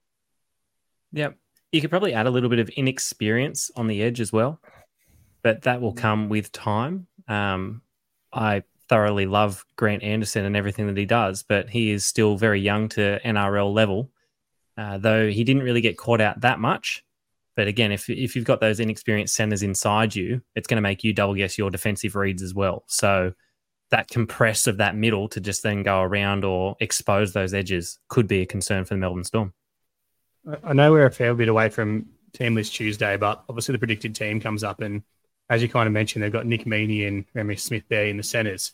Yep. 1.11 1.37
You 1.71 1.81
could 1.81 1.89
probably 1.89 2.13
add 2.13 2.27
a 2.27 2.31
little 2.31 2.49
bit 2.49 2.59
of 2.59 2.69
inexperience 2.69 3.71
on 3.75 3.87
the 3.87 4.01
edge 4.01 4.21
as 4.21 4.31
well, 4.31 4.61
but 5.41 5.63
that 5.63 5.81
will 5.81 5.93
come 5.93 6.29
with 6.29 6.51
time. 6.51 7.07
Um, 7.27 7.81
I 8.31 8.63
thoroughly 8.87 9.25
love 9.25 9.65
Grant 9.75 10.03
Anderson 10.03 10.45
and 10.45 10.55
everything 10.55 10.87
that 10.87 10.97
he 10.97 11.05
does, 11.05 11.43
but 11.43 11.69
he 11.69 11.91
is 11.91 12.05
still 12.05 12.37
very 12.37 12.61
young 12.61 12.87
to 12.89 13.19
NRL 13.25 13.73
level, 13.73 14.11
uh, 14.77 14.97
though 14.97 15.27
he 15.29 15.43
didn't 15.43 15.63
really 15.63 15.81
get 15.81 15.97
caught 15.97 16.21
out 16.21 16.41
that 16.41 16.59
much. 16.59 17.03
But 17.55 17.67
again, 17.67 17.91
if 17.91 18.09
if 18.09 18.35
you've 18.35 18.45
got 18.45 18.59
those 18.59 18.79
inexperienced 18.79 19.35
centers 19.35 19.63
inside 19.63 20.15
you, 20.15 20.41
it's 20.55 20.67
going 20.67 20.77
to 20.77 20.81
make 20.81 21.03
you 21.03 21.13
double 21.13 21.35
guess 21.35 21.57
your 21.57 21.71
defensive 21.71 22.15
reads 22.15 22.41
as 22.41 22.53
well. 22.53 22.83
So 22.87 23.33
that 23.91 24.07
compress 24.07 24.67
of 24.67 24.77
that 24.77 24.95
middle 24.95 25.27
to 25.29 25.39
just 25.39 25.63
then 25.63 25.83
go 25.83 26.01
around 26.01 26.43
or 26.43 26.75
expose 26.79 27.33
those 27.33 27.53
edges 27.53 27.99
could 28.07 28.27
be 28.27 28.41
a 28.41 28.45
concern 28.45 28.83
for 28.83 28.95
the 28.95 28.99
Melbourne 28.99 29.23
Storm. 29.23 29.53
I 30.63 30.73
know 30.73 30.91
we're 30.91 31.05
a 31.05 31.11
fair 31.11 31.33
bit 31.33 31.49
away 31.49 31.69
from 31.69 32.07
team 32.33 32.55
list 32.55 32.73
Tuesday, 32.75 33.17
but 33.17 33.43
obviously 33.49 33.73
the 33.73 33.79
predicted 33.79 34.15
team 34.15 34.39
comes 34.39 34.63
up, 34.63 34.81
and 34.81 35.03
as 35.49 35.61
you 35.61 35.69
kind 35.69 35.87
of 35.87 35.93
mentioned, 35.93 36.23
they've 36.23 36.31
got 36.31 36.45
Nick 36.45 36.65
Meaney 36.65 37.07
and 37.07 37.25
Remy 37.33 37.55
Smith 37.55 37.83
there 37.87 38.05
in 38.05 38.17
the 38.17 38.23
centres. 38.23 38.73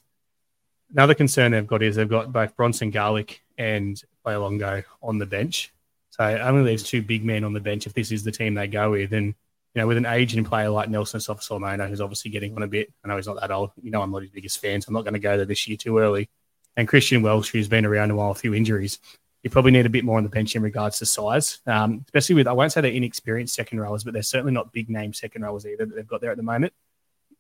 Another 0.92 1.14
concern 1.14 1.52
they've 1.52 1.68
got 1.68 1.84
is 1.84 1.96
they've 1.96 2.10
got 2.10 2.34
both 2.34 2.56
Bronson 2.56 2.92
Garlick 2.92 3.42
and 3.58 4.02
Longo 4.26 4.84
on 5.02 5.18
the 5.18 5.26
bench. 5.26 5.74
So 6.10 6.24
only 6.24 6.64
leaves 6.64 6.84
two 6.84 7.02
big 7.02 7.24
men 7.24 7.44
on 7.44 7.54
the 7.54 7.60
bench 7.60 7.88
if 7.88 7.94
this 7.94 8.12
is 8.12 8.24
the 8.24 8.32
team 8.32 8.54
they 8.54 8.68
go 8.68 8.92
with. 8.92 9.14
And, 9.14 9.36
you 9.74 9.82
know, 9.82 9.88
with 9.88 9.98
an 9.98 10.06
aging 10.06 10.44
player 10.44 10.70
like 10.70 10.90
Nelson 10.90 11.20
Sofa 11.20 11.88
who's 11.88 12.02
obviously 12.02 12.32
getting 12.32 12.56
on 12.56 12.64
a 12.64 12.68
bit, 12.68 12.92
I 13.04 13.08
know 13.08 13.16
he's 13.16 13.28
not 13.28 13.40
that 13.40 13.52
old. 13.52 13.72
You 13.82 13.92
know, 13.92 14.02
I'm 14.02 14.12
not 14.12 14.22
his 14.22 14.32
biggest 14.32 14.60
fan, 14.60 14.82
so 14.82 14.90
I'm 14.90 14.94
not 14.94 15.04
going 15.04 15.14
to 15.14 15.20
go 15.20 15.38
there 15.38 15.46
this 15.46 15.68
year 15.68 15.78
too 15.78 15.98
early. 15.98 16.30
And 16.76 16.88
Christian 16.88 17.22
Welch, 17.22 17.52
who's 17.52 17.68
been 17.68 17.86
around 17.86 18.12
a 18.12 18.16
while, 18.16 18.32
a 18.32 18.36
few 18.36 18.54
injuries 18.54 19.00
you 19.44 19.50
probably 19.50 19.72
need 19.72 19.86
a 19.86 19.90
bit 19.90 20.06
more 20.06 20.18
on 20.18 20.24
the 20.24 20.30
bench 20.30 20.56
in 20.56 20.62
regards 20.62 21.00
to 21.00 21.06
size, 21.06 21.60
um, 21.66 22.04
especially 22.06 22.36
with, 22.36 22.48
I 22.48 22.54
won't 22.54 22.72
say 22.72 22.82
they're 22.82 22.92
inexperienced 22.92 23.56
second 23.56 23.80
rowers, 23.80 24.04
but 24.04 24.14
they're 24.14 24.22
certainly 24.22 24.54
not 24.54 24.72
big 24.72 24.90
name 24.90 25.14
second 25.14 25.42
rowers 25.42 25.66
either 25.66 25.86
that 25.86 25.96
they've 25.96 26.08
got 26.08 26.22
there 26.22 26.32
at 26.32 26.38
the 26.38 26.44
moment. 26.44 26.74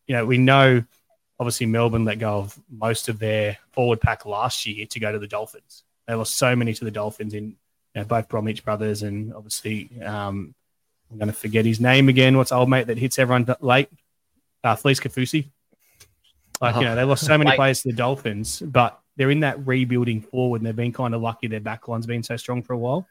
You 0.07 0.15
know, 0.15 0.25
we 0.25 0.37
know 0.37 0.83
obviously 1.39 1.67
Melbourne 1.67 2.05
let 2.05 2.19
go 2.19 2.39
of 2.39 2.59
most 2.69 3.07
of 3.07 3.19
their 3.19 3.57
forward 3.71 4.01
pack 4.01 4.25
last 4.25 4.65
year 4.65 4.85
to 4.87 4.99
go 4.99 5.11
to 5.11 5.19
the 5.19 5.27
Dolphins. 5.27 5.83
They 6.07 6.15
lost 6.15 6.37
so 6.37 6.55
many 6.55 6.73
to 6.73 6.85
the 6.85 6.91
Dolphins 6.91 7.33
in 7.33 7.49
you 7.49 7.55
know, 7.95 8.03
both 8.03 8.27
Bromwich 8.27 8.63
brothers 8.63 9.03
and 9.03 9.33
obviously 9.33 9.89
um, 10.01 10.55
I'm 11.11 11.17
going 11.17 11.27
to 11.27 11.33
forget 11.33 11.65
his 11.65 11.79
name 11.79 12.09
again. 12.09 12.37
What's 12.37 12.51
old 12.51 12.69
mate 12.69 12.87
that 12.87 12.97
hits 12.97 13.19
everyone 13.19 13.45
late? 13.59 13.89
Uh, 14.63 14.75
Felise 14.75 15.01
Kaufusi. 15.01 15.49
Like, 16.61 16.75
you 16.75 16.83
know, 16.83 16.95
they 16.95 17.03
lost 17.03 17.25
so 17.25 17.37
many 17.37 17.51
players 17.55 17.81
to 17.81 17.89
the 17.89 17.95
Dolphins, 17.95 18.59
but 18.59 18.99
they're 19.17 19.31
in 19.31 19.41
that 19.41 19.65
rebuilding 19.65 20.21
forward, 20.21 20.61
and 20.61 20.67
they've 20.67 20.75
been 20.75 20.93
kind 20.93 21.13
of 21.13 21.21
lucky 21.21 21.47
their 21.47 21.59
backline's 21.59 22.05
been 22.05 22.23
so 22.23 22.37
strong 22.37 22.61
for 22.61 22.73
a 22.73 22.77
while. 22.77 23.07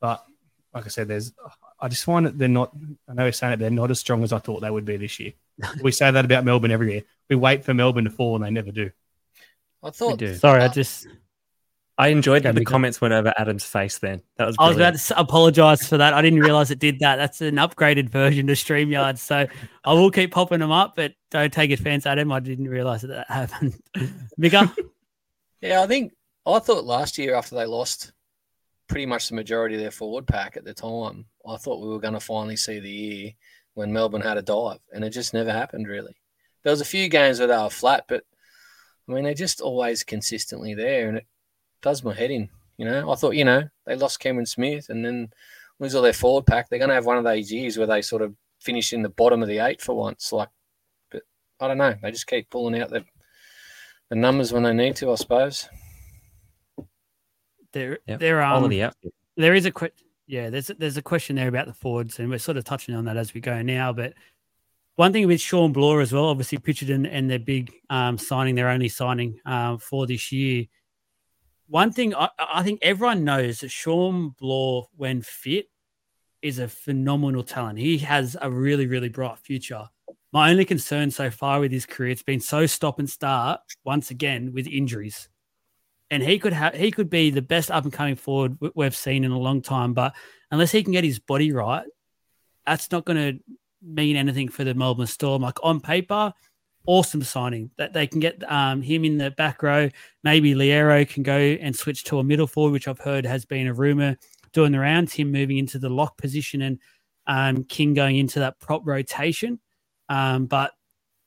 But 0.00 0.24
like 0.72 0.86
I 0.86 0.88
said, 0.88 1.08
there's 1.08 1.32
I 1.80 1.88
just 1.88 2.04
find 2.04 2.26
that 2.26 2.38
they're 2.38 2.48
not. 2.48 2.72
I 3.08 3.14
know 3.14 3.24
we're 3.24 3.32
saying 3.32 3.54
it, 3.54 3.58
they're 3.58 3.70
not 3.70 3.90
as 3.90 4.00
strong 4.00 4.22
as 4.22 4.32
I 4.32 4.38
thought 4.38 4.60
they 4.60 4.70
would 4.70 4.84
be 4.84 4.96
this 4.96 5.18
year. 5.18 5.32
we 5.82 5.92
say 5.92 6.10
that 6.10 6.24
about 6.24 6.44
Melbourne 6.44 6.70
every 6.70 6.92
year. 6.92 7.02
We 7.28 7.36
wait 7.36 7.64
for 7.64 7.74
Melbourne 7.74 8.04
to 8.04 8.10
fall, 8.10 8.36
and 8.36 8.44
they 8.44 8.50
never 8.50 8.70
do. 8.70 8.90
I 9.82 9.90
thought. 9.90 10.22
Sorry, 10.36 10.62
I 10.62 10.68
just. 10.68 11.06
I 11.98 12.08
enjoyed 12.08 12.44
that 12.44 12.54
the 12.54 12.64
comments 12.64 13.00
went 13.00 13.12
over 13.12 13.34
Adam's 13.36 13.64
face. 13.64 13.98
Then 13.98 14.22
that 14.36 14.46
was. 14.46 14.56
Brilliant. 14.56 14.82
I 14.82 14.90
was 14.90 15.10
about 15.10 15.16
to 15.16 15.20
apologize 15.20 15.88
for 15.88 15.98
that. 15.98 16.14
I 16.14 16.22
didn't 16.22 16.38
realize 16.38 16.70
it 16.70 16.78
did 16.78 17.00
that. 17.00 17.16
That's 17.16 17.40
an 17.40 17.56
upgraded 17.56 18.08
version 18.08 18.46
to 18.46 18.52
Streamyard. 18.52 19.18
So 19.18 19.46
I 19.84 19.92
will 19.92 20.12
keep 20.12 20.32
popping 20.32 20.60
them 20.60 20.70
up, 20.70 20.94
but 20.94 21.14
don't 21.30 21.52
take 21.52 21.72
offense, 21.72 22.06
Adam. 22.06 22.30
I 22.30 22.38
didn't 22.38 22.68
realize 22.68 23.02
that, 23.02 23.08
that 23.08 23.28
happened. 23.28 23.82
Micka. 24.40 24.72
Yeah, 25.60 25.82
I 25.82 25.88
think 25.88 26.12
I 26.46 26.60
thought 26.60 26.84
last 26.84 27.18
year 27.18 27.34
after 27.34 27.56
they 27.56 27.66
lost 27.66 28.12
pretty 28.86 29.06
much 29.06 29.28
the 29.28 29.34
majority 29.34 29.74
of 29.74 29.80
their 29.80 29.90
forward 29.90 30.26
pack 30.26 30.56
at 30.56 30.64
the 30.64 30.74
time, 30.74 31.26
I 31.46 31.56
thought 31.56 31.82
we 31.82 31.88
were 31.88 32.00
going 32.00 32.14
to 32.14 32.20
finally 32.20 32.56
see 32.56 32.78
the 32.78 32.90
year 32.90 33.32
when 33.74 33.92
Melbourne 33.92 34.22
had 34.22 34.38
a 34.38 34.42
dive, 34.42 34.78
and 34.92 35.04
it 35.04 35.10
just 35.10 35.34
never 35.34 35.52
happened 35.52 35.88
really. 35.88 36.16
There 36.62 36.72
was 36.72 36.80
a 36.80 36.86
few 36.86 37.08
games 37.08 37.38
where 37.38 37.48
they 37.48 37.56
were 37.56 37.70
flat, 37.70 38.04
but 38.08 38.22
I 39.08 39.12
mean 39.12 39.24
they're 39.24 39.34
just 39.34 39.60
always 39.60 40.04
consistently 40.04 40.74
there, 40.74 41.08
and 41.08 41.18
it 41.18 41.26
does 41.82 42.04
my 42.04 42.14
head 42.14 42.30
in. 42.30 42.48
You 42.76 42.84
know, 42.84 43.10
I 43.10 43.14
thought 43.16 43.34
you 43.34 43.44
know 43.44 43.64
they 43.86 43.96
lost 43.96 44.20
Cameron 44.20 44.46
Smith, 44.46 44.88
and 44.88 45.04
then 45.04 45.30
lose 45.80 45.94
all 45.94 46.02
their 46.02 46.12
forward 46.12 46.46
pack. 46.46 46.68
They're 46.68 46.78
going 46.78 46.90
to 46.90 46.94
have 46.94 47.06
one 47.06 47.18
of 47.18 47.24
those 47.24 47.52
years 47.52 47.76
where 47.76 47.86
they 47.86 48.02
sort 48.02 48.22
of 48.22 48.34
finish 48.60 48.92
in 48.92 49.02
the 49.02 49.08
bottom 49.08 49.42
of 49.42 49.48
the 49.48 49.58
eight 49.58 49.80
for 49.80 49.96
once. 49.96 50.32
Like, 50.32 50.48
but 51.10 51.22
I 51.60 51.68
don't 51.68 51.78
know. 51.78 51.94
They 52.02 52.10
just 52.10 52.26
keep 52.26 52.50
pulling 52.50 52.80
out 52.80 52.90
the 52.90 53.04
the 54.10 54.16
numbers 54.16 54.52
when 54.52 54.62
they 54.62 54.72
need 54.72 54.96
to, 54.96 55.12
I 55.12 55.16
suppose. 55.16 55.68
There, 57.72 57.98
yep. 58.06 58.20
there 58.20 58.40
are 58.40 58.56
um, 58.56 58.68
the 58.68 58.90
there 59.36 59.54
is 59.54 59.66
a 59.66 59.70
que- 59.70 59.90
yeah. 60.26 60.50
There's 60.50 60.68
there's 60.78 60.96
a 60.96 61.02
question 61.02 61.36
there 61.36 61.48
about 61.48 61.66
the 61.66 61.74
forwards, 61.74 62.18
and 62.18 62.30
we're 62.30 62.38
sort 62.38 62.56
of 62.56 62.64
touching 62.64 62.94
on 62.94 63.04
that 63.04 63.16
as 63.16 63.34
we 63.34 63.40
go 63.40 63.60
now. 63.60 63.92
But 63.92 64.14
one 64.96 65.12
thing 65.12 65.26
with 65.26 65.40
Shawn 65.40 65.72
Blore 65.72 66.00
as 66.00 66.12
well, 66.12 66.24
obviously 66.24 66.58
Pritchard 66.58 66.90
and, 66.90 67.06
and 67.06 67.30
their 67.30 67.38
big 67.38 67.72
um, 67.90 68.16
signing, 68.16 68.54
their 68.54 68.68
only 68.68 68.88
signing 68.88 69.38
um, 69.44 69.78
for 69.78 70.06
this 70.06 70.32
year. 70.32 70.64
One 71.68 71.92
thing 71.92 72.14
I, 72.14 72.30
I 72.38 72.62
think 72.62 72.80
everyone 72.82 73.24
knows 73.24 73.60
that 73.60 73.70
Shawn 73.70 74.30
Blore, 74.38 74.88
when 74.96 75.20
fit, 75.20 75.68
is 76.40 76.58
a 76.58 76.68
phenomenal 76.68 77.42
talent. 77.42 77.78
He 77.78 77.98
has 77.98 78.36
a 78.40 78.50
really, 78.50 78.86
really 78.86 79.10
bright 79.10 79.38
future. 79.38 79.84
My 80.32 80.50
only 80.50 80.64
concern 80.64 81.10
so 81.10 81.30
far 81.30 81.60
with 81.60 81.70
his 81.70 81.84
career, 81.84 82.10
it's 82.10 82.22
been 82.22 82.40
so 82.40 82.64
stop 82.66 82.98
and 82.98 83.08
start 83.08 83.60
once 83.84 84.10
again 84.10 84.52
with 84.52 84.66
injuries. 84.66 85.28
And 86.10 86.22
he 86.22 86.38
could 86.38 86.54
have 86.54 86.74
he 86.74 86.90
could 86.90 87.10
be 87.10 87.30
the 87.30 87.42
best 87.42 87.70
up 87.70 87.84
and 87.84 87.92
coming 87.92 88.16
forward 88.16 88.56
we've 88.74 88.96
seen 88.96 89.24
in 89.24 89.30
a 89.30 89.38
long 89.38 89.60
time. 89.60 89.92
But 89.92 90.14
unless 90.50 90.72
he 90.72 90.82
can 90.82 90.92
get 90.92 91.04
his 91.04 91.18
body 91.18 91.52
right, 91.52 91.84
that's 92.66 92.90
not 92.90 93.04
going 93.04 93.16
to 93.16 93.44
mean 93.82 94.16
anything 94.16 94.48
for 94.48 94.64
the 94.64 94.72
Melbourne 94.72 95.06
Storm. 95.06 95.42
Like 95.42 95.62
on 95.62 95.80
paper, 95.80 96.32
awesome 96.88 97.22
signing 97.22 97.70
that 97.76 97.92
they 97.92 98.06
can 98.06 98.18
get 98.18 98.42
um, 98.50 98.80
him 98.80 99.04
in 99.04 99.18
the 99.18 99.30
back 99.32 99.62
row. 99.62 99.88
Maybe 100.24 100.54
Loiero 100.54 101.06
can 101.06 101.22
go 101.22 101.36
and 101.36 101.76
switch 101.76 102.02
to 102.04 102.18
a 102.18 102.24
middle 102.24 102.46
forward, 102.46 102.72
which 102.72 102.88
I've 102.88 102.98
heard 102.98 103.26
has 103.26 103.44
been 103.44 103.66
a 103.66 103.74
rumor 103.74 104.16
doing 104.54 104.72
the 104.72 104.78
rounds. 104.80 105.12
Him 105.12 105.30
moving 105.30 105.58
into 105.58 105.78
the 105.78 105.90
lock 105.90 106.16
position 106.16 106.62
and 106.62 106.78
um, 107.26 107.64
King 107.64 107.92
going 107.92 108.16
into 108.16 108.40
that 108.40 108.58
prop 108.58 108.86
rotation. 108.86 109.60
Um, 110.08 110.46
but 110.46 110.72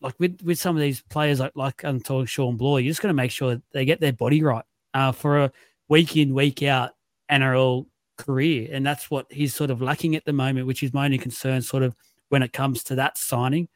like 0.02 0.16
with, 0.20 0.42
with 0.44 0.58
some 0.58 0.76
of 0.76 0.82
these 0.82 1.02
players, 1.04 1.40
like 1.40 1.52
like 1.56 1.84
I'm 1.86 2.02
talking 2.02 2.26
Shawn 2.26 2.58
Blore, 2.58 2.80
you 2.80 2.90
just 2.90 3.02
got 3.02 3.10
to 3.10 3.14
make 3.14 3.32
sure 3.32 3.62
they 3.72 3.86
get 3.86 4.02
their 4.02 4.14
body 4.14 4.42
right 4.42 4.66
uh, 4.96 5.12
for 5.12 5.44
a 5.44 5.52
week 5.90 6.18
in 6.18 6.34
week 6.34 6.64
out 6.64 6.94
NRL 7.32 7.86
career, 8.18 8.68
and 8.72 8.84
that's 8.84 9.12
what 9.12 9.28
he's 9.30 9.54
sort 9.54 9.70
of 9.70 9.80
lacking 9.80 10.16
at 10.16 10.26
the 10.26 10.34
moment, 10.34 10.66
which 10.66 10.82
is 10.82 10.92
my 10.92 11.06
only 11.06 11.20
concern, 11.20 11.62
sort 11.62 11.84
of 11.84 11.96
when 12.30 12.42
it 12.42 12.52
comes 12.52 12.84
to 12.86 12.96
that 12.96 13.20
signing. 13.20 13.68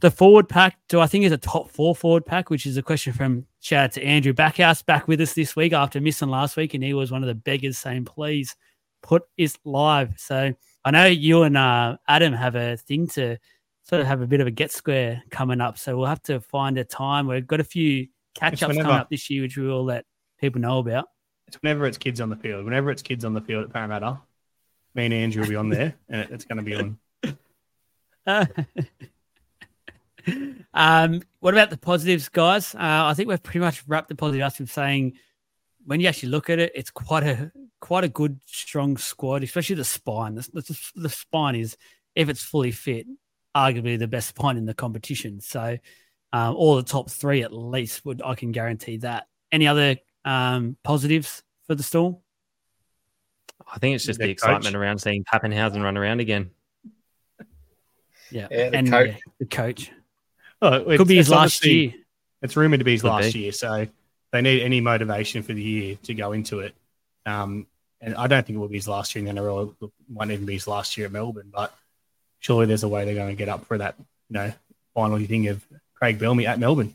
The 0.00 0.10
forward 0.10 0.48
pack, 0.48 0.78
do 0.88 1.00
I 1.00 1.06
think 1.06 1.24
is 1.24 1.32
a 1.32 1.38
top 1.38 1.70
four 1.70 1.94
forward 1.94 2.26
pack, 2.26 2.50
which 2.50 2.66
is 2.66 2.76
a 2.76 2.82
question 2.82 3.12
from 3.12 3.46
shout 3.60 3.84
out 3.84 3.92
to 3.92 4.02
Andrew 4.02 4.32
Backhouse 4.32 4.84
back 4.84 5.08
with 5.08 5.20
us 5.20 5.32
this 5.32 5.56
week 5.56 5.72
after 5.72 6.00
missing 6.00 6.28
last 6.28 6.56
week, 6.56 6.74
and 6.74 6.84
he 6.84 6.92
was 6.92 7.10
one 7.10 7.22
of 7.22 7.28
the 7.28 7.34
beggars 7.34 7.78
saying, 7.78 8.04
"Please 8.04 8.56
put 9.02 9.22
is 9.36 9.56
live." 9.64 10.14
So 10.18 10.54
I 10.84 10.90
know 10.90 11.06
you 11.06 11.42
and 11.42 11.56
uh, 11.56 11.96
Adam 12.06 12.34
have 12.34 12.54
a 12.54 12.76
thing 12.76 13.06
to 13.08 13.38
sort 13.84 14.00
of 14.00 14.06
have 14.06 14.20
a 14.20 14.26
bit 14.26 14.40
of 14.40 14.46
a 14.46 14.50
get 14.50 14.72
square 14.72 15.22
coming 15.30 15.60
up. 15.60 15.78
So 15.78 15.96
we'll 15.96 16.06
have 16.06 16.22
to 16.24 16.40
find 16.40 16.76
a 16.78 16.84
time. 16.84 17.26
We've 17.26 17.46
got 17.46 17.60
a 17.60 17.64
few 17.64 18.08
catch 18.34 18.62
ups 18.62 18.76
coming 18.76 18.84
up 18.86 19.10
this 19.10 19.30
year, 19.30 19.42
which 19.42 19.56
we 19.56 19.66
will 19.66 19.84
let 19.84 20.04
people 20.38 20.60
know 20.60 20.78
about. 20.78 21.06
It's 21.46 21.56
whenever 21.62 21.86
it's 21.86 21.98
kids 21.98 22.20
on 22.20 22.30
the 22.30 22.36
field. 22.36 22.64
Whenever 22.64 22.90
it's 22.90 23.02
kids 23.02 23.24
on 23.24 23.34
the 23.34 23.40
field 23.40 23.64
at 23.64 23.72
Parramatta, 23.72 24.18
me 24.94 25.04
and 25.06 25.14
Andrew 25.14 25.42
will 25.42 25.48
be 25.48 25.56
on 25.56 25.68
there, 25.68 25.94
and 26.08 26.28
it's 26.30 26.44
going 26.44 26.58
to 26.58 26.62
be 26.62 26.74
on. 26.74 26.98
Uh, 28.26 28.46
um, 30.74 31.22
what 31.40 31.54
about 31.54 31.70
the 31.70 31.76
positives, 31.76 32.28
guys? 32.28 32.74
Uh, 32.74 32.78
I 32.80 33.14
think 33.14 33.28
we've 33.28 33.42
pretty 33.42 33.60
much 33.60 33.82
wrapped 33.86 34.08
the 34.08 34.14
positives 34.14 34.60
up 34.60 34.68
saying 34.68 35.14
when 35.86 36.00
you 36.00 36.08
actually 36.08 36.30
look 36.30 36.50
at 36.50 36.58
it, 36.58 36.72
it's 36.74 36.90
quite 36.90 37.22
a 37.22 37.52
quite 37.80 38.04
a 38.04 38.08
good, 38.08 38.40
strong 38.46 38.96
squad, 38.96 39.42
especially 39.42 39.76
the 39.76 39.84
spine. 39.84 40.34
The, 40.34 40.48
the, 40.54 40.80
the 40.94 41.08
spine 41.10 41.54
is, 41.54 41.76
if 42.14 42.28
it's 42.28 42.42
fully 42.42 42.70
fit, 42.70 43.06
arguably 43.54 43.98
the 43.98 44.08
best 44.08 44.28
spine 44.28 44.56
in 44.56 44.64
the 44.64 44.74
competition. 44.74 45.40
So, 45.40 45.78
um, 46.32 46.56
all 46.56 46.76
the 46.76 46.82
top 46.82 47.10
three 47.10 47.42
at 47.42 47.52
least 47.52 48.04
would 48.04 48.22
I 48.22 48.34
can 48.34 48.52
guarantee 48.52 48.98
that. 48.98 49.26
Any 49.52 49.66
other 49.66 49.96
um, 50.24 50.76
positives 50.82 51.42
for 51.66 51.74
the 51.74 51.82
Storm? 51.82 52.16
I 53.72 53.78
think 53.78 53.94
it's 53.94 54.04
just 54.04 54.18
the, 54.18 54.26
the 54.26 54.30
excitement 54.32 54.74
around 54.74 54.98
seeing 54.98 55.24
Papenhuyzen 55.24 55.82
run 55.82 55.96
around 55.96 56.20
again. 56.20 56.50
Yeah, 58.30 58.48
Yeah, 58.50 58.70
the 58.70 58.76
and 58.78 58.90
coach. 58.90 59.08
yeah, 59.08 59.16
the 59.38 59.46
coach 59.46 59.90
Oh, 60.64 60.74
it's, 60.90 60.96
could 60.98 61.08
be 61.08 61.16
his 61.16 61.28
last 61.30 61.64
year. 61.64 61.92
It's 62.42 62.56
rumored 62.56 62.80
to 62.80 62.84
be 62.84 62.92
his 62.92 63.02
Could 63.02 63.08
last 63.08 63.32
be. 63.32 63.40
year, 63.40 63.52
so 63.52 63.86
they 64.32 64.42
need 64.42 64.62
any 64.62 64.80
motivation 64.80 65.42
for 65.42 65.52
the 65.52 65.62
year 65.62 65.96
to 66.04 66.14
go 66.14 66.32
into 66.32 66.60
it. 66.60 66.74
Um, 67.26 67.66
and 68.00 68.14
I 68.14 68.26
don't 68.26 68.46
think 68.46 68.56
it 68.56 68.60
will 68.60 68.68
be 68.68 68.76
his 68.76 68.88
last 68.88 69.14
year 69.14 69.26
in 69.26 69.34
the 69.34 69.40
NRL. 69.40 69.74
It 69.80 69.90
might 70.10 70.30
even 70.30 70.46
be 70.46 70.54
his 70.54 70.66
last 70.66 70.96
year 70.96 71.06
at 71.06 71.12
Melbourne, 71.12 71.50
but 71.52 71.74
surely 72.40 72.66
there's 72.66 72.82
a 72.82 72.88
way 72.88 73.04
they're 73.04 73.14
going 73.14 73.28
to 73.28 73.36
get 73.36 73.48
up 73.48 73.64
for 73.66 73.78
that, 73.78 73.94
you 73.98 74.34
know, 74.34 74.52
final 74.94 75.18
thing 75.18 75.48
of 75.48 75.64
Craig 75.94 76.18
Bellamy 76.18 76.46
at 76.46 76.58
Melbourne. 76.58 76.94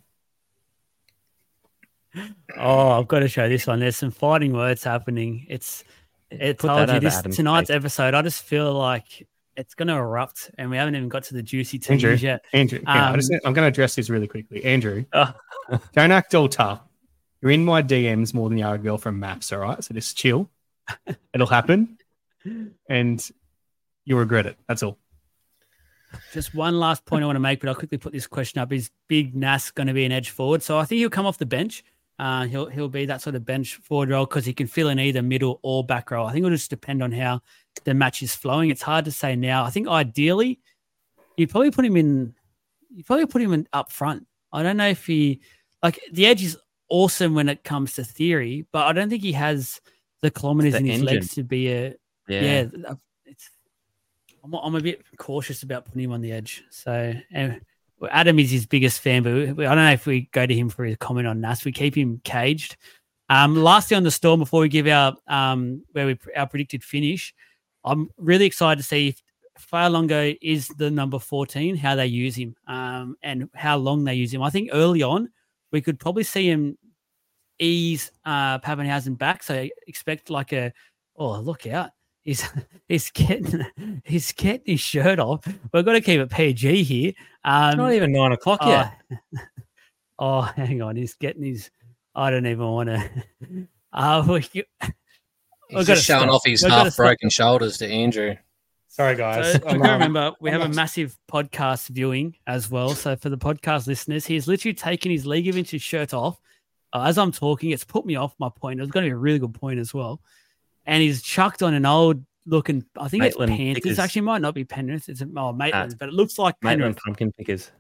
Oh, 2.58 2.92
I've 2.92 3.08
got 3.08 3.20
to 3.20 3.28
show 3.28 3.48
this 3.48 3.68
one. 3.68 3.80
There's 3.80 3.98
some 3.98 4.12
fighting 4.12 4.54
words 4.54 4.84
happening. 4.84 5.46
It's 5.48 5.84
it 6.32 6.58
Put 6.60 6.68
told 6.68 6.90
you 6.90 7.00
this 7.00 7.18
Adam's 7.18 7.36
tonight's 7.36 7.70
face. 7.70 7.76
episode. 7.76 8.14
I 8.14 8.22
just 8.22 8.44
feel 8.44 8.74
like 8.74 9.28
it's 9.60 9.76
going 9.76 9.88
to 9.90 9.94
erupt, 9.96 10.50
and 10.58 10.70
we 10.70 10.78
haven't 10.78 10.96
even 10.96 11.10
got 11.10 11.24
to 11.26 11.34
the 11.34 11.44
juicy 11.44 11.80
Andrew. 11.90 12.12
teams 12.12 12.24
yet. 12.24 12.44
Andrew, 12.54 12.80
I 12.88 13.10
Um, 13.10 13.16
just, 13.16 13.32
I'm 13.46 13.54
going 13.54 13.66
to 13.66 13.68
address 13.68 13.96
this 13.96 14.10
really 14.10 14.28
quickly. 14.28 14.64
Andrew, 14.66 15.06
Oh. 15.14 15.34
don't 15.94 16.12
act 16.12 16.34
all 16.34 16.48
tough. 16.50 16.82
You're 17.42 17.52
in 17.52 17.64
my 17.66 17.82
DMs 17.84 18.34
more 18.34 18.50
than 18.50 18.58
you 18.58 18.66
are 18.66 18.76
a 18.76 18.78
girl 18.78 18.98
from 18.98 19.20
Maps, 19.20 19.52
all 19.54 19.60
right? 19.60 19.84
So 19.84 19.94
just 19.94 20.18
chill. 20.18 20.50
It'll 21.34 21.48
happen, 21.48 21.98
and 22.90 23.30
you'll 24.06 24.20
regret 24.20 24.46
it. 24.46 24.58
That's 24.68 24.82
all. 24.84 24.98
Just 26.34 26.56
one 26.56 26.80
last 26.80 27.06
point 27.06 27.24
I 27.24 27.28
want 27.28 27.36
to 27.36 27.40
make, 27.42 27.60
but 27.60 27.70
I'll 27.70 27.76
quickly 27.76 27.98
put 28.00 28.12
this 28.14 28.26
question 28.28 28.60
up: 28.60 28.74
Is 28.74 28.90
Big 29.08 29.36
Nas 29.36 29.70
going 29.72 29.88
to 29.88 29.94
be 29.94 30.06
an 30.06 30.12
edge 30.12 30.32
forward? 30.32 30.64
So 30.64 30.78
I 30.80 30.86
think 30.86 31.00
he'll 31.00 31.10
come 31.12 31.26
off 31.28 31.38
the 31.38 31.46
bench. 31.46 31.84
Uh, 32.20 32.46
he'll 32.46 32.66
he'll 32.66 32.90
be 32.90 33.06
that 33.06 33.22
sort 33.22 33.36
of 33.36 33.46
bench 33.46 33.76
forward 33.76 34.10
role 34.10 34.26
because 34.26 34.46
he 34.46 34.54
can 34.54 34.68
fill 34.68 34.90
in 34.90 35.00
either 35.00 35.22
middle 35.22 35.60
or 35.64 35.86
back 35.86 36.12
row. 36.12 36.26
I 36.26 36.34
think 36.34 36.46
it'll 36.46 36.56
just 36.56 36.70
depend 36.70 37.02
on 37.02 37.14
how 37.14 37.42
the 37.86 37.94
match 37.94 38.22
is 38.22 38.36
flowing. 38.36 38.70
It's 38.70 38.82
hard 38.82 39.06
to 39.06 39.12
say 39.12 39.38
now. 39.38 39.64
I 39.64 39.70
think 39.70 39.88
ideally, 39.88 40.60
you'd 41.38 41.50
probably 41.50 41.72
put 41.72 41.86
him 41.86 41.96
in. 41.96 42.36
You 42.94 43.06
probably 43.06 43.26
put 43.26 43.42
him 43.42 43.54
in 43.54 43.68
up 43.72 43.90
front. 43.90 44.28
I 44.52 44.64
don't 44.64 44.76
know 44.76 44.90
if 44.90 45.06
he 45.06 45.40
like 45.82 46.00
the 46.12 46.26
edge 46.26 46.44
is 46.44 46.58
awesome 46.90 47.36
when 47.36 47.48
it 47.48 47.64
comes 47.64 47.94
to 47.94 48.04
theory, 48.04 48.68
but 48.74 48.86
I 48.86 48.92
don't 48.92 49.10
think 49.10 49.24
he 49.24 49.32
has 49.34 49.80
the 50.22 50.30
kilometers 50.30 50.74
the 50.74 50.80
in 50.80 50.86
his 50.86 51.00
engine. 51.00 51.16
legs 51.16 51.34
to 51.36 51.44
be 51.44 51.72
a 51.72 51.96
yeah, 52.28 52.66
it's. 53.26 53.50
I'm, 54.44 54.54
I'm 54.54 54.76
a 54.76 54.82
bit 54.82 55.04
cautious 55.18 55.64
about 55.64 55.86
putting 55.86 56.02
him 56.02 56.12
on 56.12 56.22
the 56.22 56.34
edge. 56.34 56.64
So 56.70 57.14
Adam 58.12 58.40
is 58.40 58.52
his 58.52 58.66
biggest 58.66 59.02
fan, 59.02 59.24
but 59.24 59.32
I 59.32 59.76
don't 59.76 59.78
know 59.78 59.92
if 59.92 60.06
we 60.06 60.30
go 60.32 60.46
to 60.46 60.54
him 60.54 60.70
for 60.70 60.86
his 60.86 60.98
comment 60.98 61.28
on 61.28 61.42
Nas. 61.42 61.66
We 61.66 61.72
keep 61.72 61.96
him 61.96 62.22
caged. 62.24 62.78
Um, 63.30 63.56
lastly, 63.56 63.96
on 63.96 64.04
the 64.04 64.12
storm, 64.12 64.40
before 64.40 64.62
we 64.62 64.70
give 64.70 64.88
our 64.88 65.16
um 65.28 65.84
where 65.92 66.08
we 66.08 66.18
our 66.36 66.48
predicted 66.48 66.84
finish, 66.84 67.34
I'm 67.84 68.10
really 68.18 68.46
excited 68.46 68.82
to 68.82 68.88
see 68.88 69.10
if 69.10 69.22
Fa'alogo 69.72 70.38
is 70.42 70.70
the 70.70 70.90
number 70.90 71.20
14, 71.20 71.76
how 71.76 71.96
they 71.96 72.08
use 72.08 72.36
him, 72.36 72.56
um, 72.68 73.18
and 73.22 73.50
how 73.54 73.78
long 73.78 74.04
they 74.04 74.16
use 74.16 74.34
him. 74.34 74.42
I 74.42 74.50
think 74.50 74.70
early 74.72 75.04
on 75.04 75.30
we 75.72 75.82
could 75.82 76.00
probably 76.00 76.24
see 76.24 76.50
him 76.50 76.78
ease 77.60 78.12
uh 78.26 78.60
Papenhuyzen 78.60 79.18
back. 79.18 79.44
So 79.44 79.68
expect 79.88 80.30
like 80.30 80.54
a 80.54 80.72
oh 81.16 81.40
look 81.40 81.68
out. 81.68 81.92
He's 82.30 82.48
he's 82.88 83.10
getting 83.10 83.66
he's 84.06 84.32
getting 84.34 84.74
his 84.74 84.80
shirt 84.80 85.18
off. 85.18 85.48
We've 85.74 85.84
got 85.84 85.94
to 85.94 86.02
keep 86.02 86.20
it 86.20 86.30
PG 86.30 86.84
here. 86.84 87.14
Um, 87.44 87.70
It's 87.70 87.78
not 87.78 87.94
even 87.94 88.12
nine 88.12 88.34
o'clock 88.34 88.60
yet. 88.64 88.94
oh, 89.12 89.40
oh, 90.20 90.42
hang 90.42 90.84
on. 90.84 90.96
He's 90.96 91.16
getting 91.16 91.44
his. 91.44 91.72
I 92.14 92.30
don't 92.30 92.46
even 92.46 92.68
want 92.68 92.90
to. 92.90 93.10
Uh, 93.92 94.24
we, 94.30 94.42
He's 94.42 94.64
gotta 95.72 95.86
just 95.86 96.06
showing 96.06 96.24
stop. 96.26 96.36
off 96.36 96.42
his 96.46 96.62
We've 96.62 96.72
half 96.72 96.94
stop. 96.94 96.98
broken 97.06 97.32
shoulders 97.32 97.80
to 97.80 97.88
Andrew. 97.88 98.36
Sorry, 98.90 99.16
guys. 99.16 99.54
we've 99.56 99.64
I'm, 99.66 99.78
got 99.80 99.86
to 99.88 99.94
um, 99.94 100.00
remember 100.02 100.32
we 100.40 100.52
have 100.52 100.62
a 100.62 100.66
I'm- 100.66 100.76
massive 100.76 101.18
podcast 101.32 101.90
viewing 101.90 102.36
as 102.46 102.70
well. 102.70 102.90
So 102.92 103.16
for 103.16 103.30
the 103.30 103.38
podcast 103.40 103.88
listeners, 103.88 104.28
he's 104.28 104.48
literally 104.48 104.76
taken 104.76 105.12
his 105.12 105.26
League 105.26 105.48
of 105.48 105.58
Inches 105.58 105.82
shirt 105.82 106.14
off. 106.14 106.40
Uh, 106.94 107.06
as 107.08 107.18
I'm 107.18 107.32
talking, 107.32 107.72
it's 107.72 107.84
put 107.84 108.06
me 108.06 108.16
off 108.18 108.36
my 108.40 108.50
point. 108.50 108.80
It 108.80 108.84
was 108.84 108.92
going 108.92 109.06
to 109.06 109.10
be 109.10 109.14
a 109.14 109.18
really 109.18 109.40
good 109.40 109.56
point 109.56 109.80
as 109.80 109.96
well. 109.96 110.22
And 110.90 111.04
he's 111.04 111.22
chucked 111.22 111.62
on 111.62 111.76
an 111.76 111.86
old 111.86 112.26
looking, 112.48 112.84
I 112.98 113.10
think 113.10 113.22
Maitland 113.22 113.52
it's 113.52 113.58
Panthers. 113.60 113.84
Pickers. 113.84 114.00
Actually, 114.00 114.22
might 114.22 114.42
not 114.42 114.56
be 114.56 114.64
Penrith. 114.64 115.08
It's 115.08 115.22
oh, 115.22 115.54
Maitland, 115.54 115.98
but 116.00 116.10
it 116.10 116.16
looks 116.16 116.40
like 116.40 116.56
Maitland 116.64 116.96
Penrith. 116.96 117.04
pumpkin 117.06 117.32
pickers. 117.32 117.72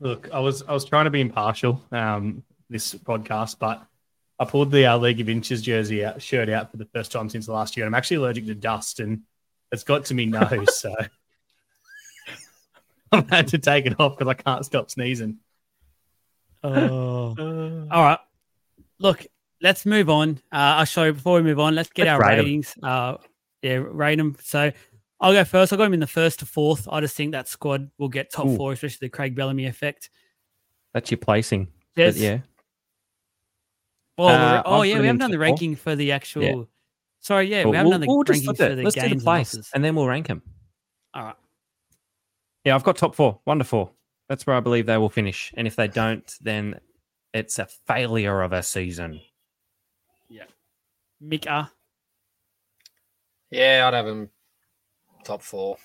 Look, 0.00 0.30
I 0.32 0.40
was 0.40 0.62
I 0.62 0.72
was 0.72 0.86
trying 0.86 1.04
to 1.04 1.10
be 1.10 1.20
impartial 1.20 1.84
um, 1.92 2.42
this 2.70 2.94
podcast, 2.94 3.58
but 3.58 3.86
I 4.38 4.46
pulled 4.46 4.70
the 4.70 4.86
uh, 4.86 4.96
League 4.96 5.20
of 5.20 5.28
Inches 5.28 5.60
jersey 5.60 6.06
out, 6.06 6.22
shirt 6.22 6.48
out 6.48 6.70
for 6.70 6.78
the 6.78 6.86
first 6.86 7.12
time 7.12 7.28
since 7.28 7.48
last 7.48 7.76
year. 7.76 7.84
and 7.84 7.94
I'm 7.94 7.98
actually 7.98 8.16
allergic 8.16 8.46
to 8.46 8.54
dust, 8.54 9.00
and 9.00 9.24
it's 9.70 9.84
got 9.84 10.06
to 10.06 10.14
me 10.14 10.24
nose, 10.24 10.74
so 10.80 10.94
I've 13.12 13.28
had 13.28 13.48
to 13.48 13.58
take 13.58 13.84
it 13.84 14.00
off 14.00 14.16
because 14.16 14.30
I 14.30 14.40
can't 14.40 14.64
stop 14.64 14.90
sneezing. 14.90 15.36
Oh. 16.64 17.86
All 17.90 18.02
right. 18.02 18.20
Look, 18.98 19.26
let's 19.62 19.84
move 19.86 20.08
on. 20.10 20.40
Uh, 20.52 20.84
sorry, 20.84 21.12
before 21.12 21.36
we 21.36 21.42
move 21.42 21.58
on, 21.60 21.74
let's 21.74 21.90
get 21.90 22.06
Let's 22.06 22.22
our 22.22 22.28
ratings. 22.28 22.74
Uh, 22.82 23.16
yeah, 23.62 23.82
rate 23.84 24.16
them. 24.16 24.36
So 24.42 24.70
I'll 25.20 25.32
go 25.32 25.44
first. 25.44 25.72
I'll 25.72 25.76
go 25.78 25.84
him 25.84 25.94
in 25.94 26.00
the 26.00 26.06
first 26.06 26.40
to 26.40 26.46
fourth. 26.46 26.86
I 26.90 27.00
just 27.00 27.16
think 27.16 27.32
that 27.32 27.48
squad 27.48 27.90
will 27.98 28.08
get 28.08 28.30
top 28.32 28.46
Ooh. 28.46 28.56
four, 28.56 28.72
especially 28.72 29.06
the 29.06 29.10
Craig 29.10 29.34
Bellamy 29.34 29.66
effect. 29.66 30.10
That's 30.94 31.10
your 31.10 31.18
placing. 31.18 31.68
Yes. 31.96 32.14
But 32.14 32.20
yeah. 32.22 32.38
Oh, 34.16 34.26
Uh, 34.26 34.62
oh 34.64 34.80
I've 34.80 34.86
yeah, 34.88 34.98
we 34.98 35.06
haven't 35.06 35.20
done 35.20 35.30
the 35.30 35.38
ranking 35.38 35.76
for 35.76 35.94
the 35.94 36.12
actual. 36.12 36.42
Yeah. 36.42 36.62
Sorry, 37.20 37.48
yeah, 37.50 37.64
Well, 37.64 37.70
we 37.72 37.76
haven't 37.76 37.90
we'll- 37.90 37.92
done 37.92 38.00
the 38.00 38.06
we'll 38.06 38.24
flip 38.24 38.56
for 38.56 38.74
the 38.76 38.82
Let's 38.82 38.94
do 38.94 39.00
the 39.02 39.06
and 39.08 39.22
place, 39.22 39.54
losses. 39.54 39.70
and 39.74 39.84
then 39.84 39.94
we'll 39.94 40.06
rank 40.06 40.28
them. 40.28 40.42
All 41.14 41.24
right. 41.24 41.36
Yeah, 42.64 42.74
I've 42.74 42.84
got 42.84 42.96
top 42.96 43.14
four. 43.14 43.40
One 43.44 43.58
to 43.58 43.64
four. 43.64 43.90
That's 44.28 44.46
where 44.46 44.56
I 44.56 44.60
believe 44.60 44.86
they 44.86 44.98
will 44.98 45.08
finish. 45.08 45.52
And 45.56 45.66
if 45.66 45.74
they 45.76 45.88
don't, 45.88 46.32
then 46.40 46.80
it's 47.32 47.58
a 47.58 47.66
failure 47.86 48.42
of 48.42 48.52
a 48.52 48.62
season. 48.62 49.20
Micka. 51.22 51.70
Yeah, 53.50 53.84
I'd 53.86 53.94
have 53.94 54.06
him 54.06 54.28
top 55.24 55.42
four. 55.42 55.76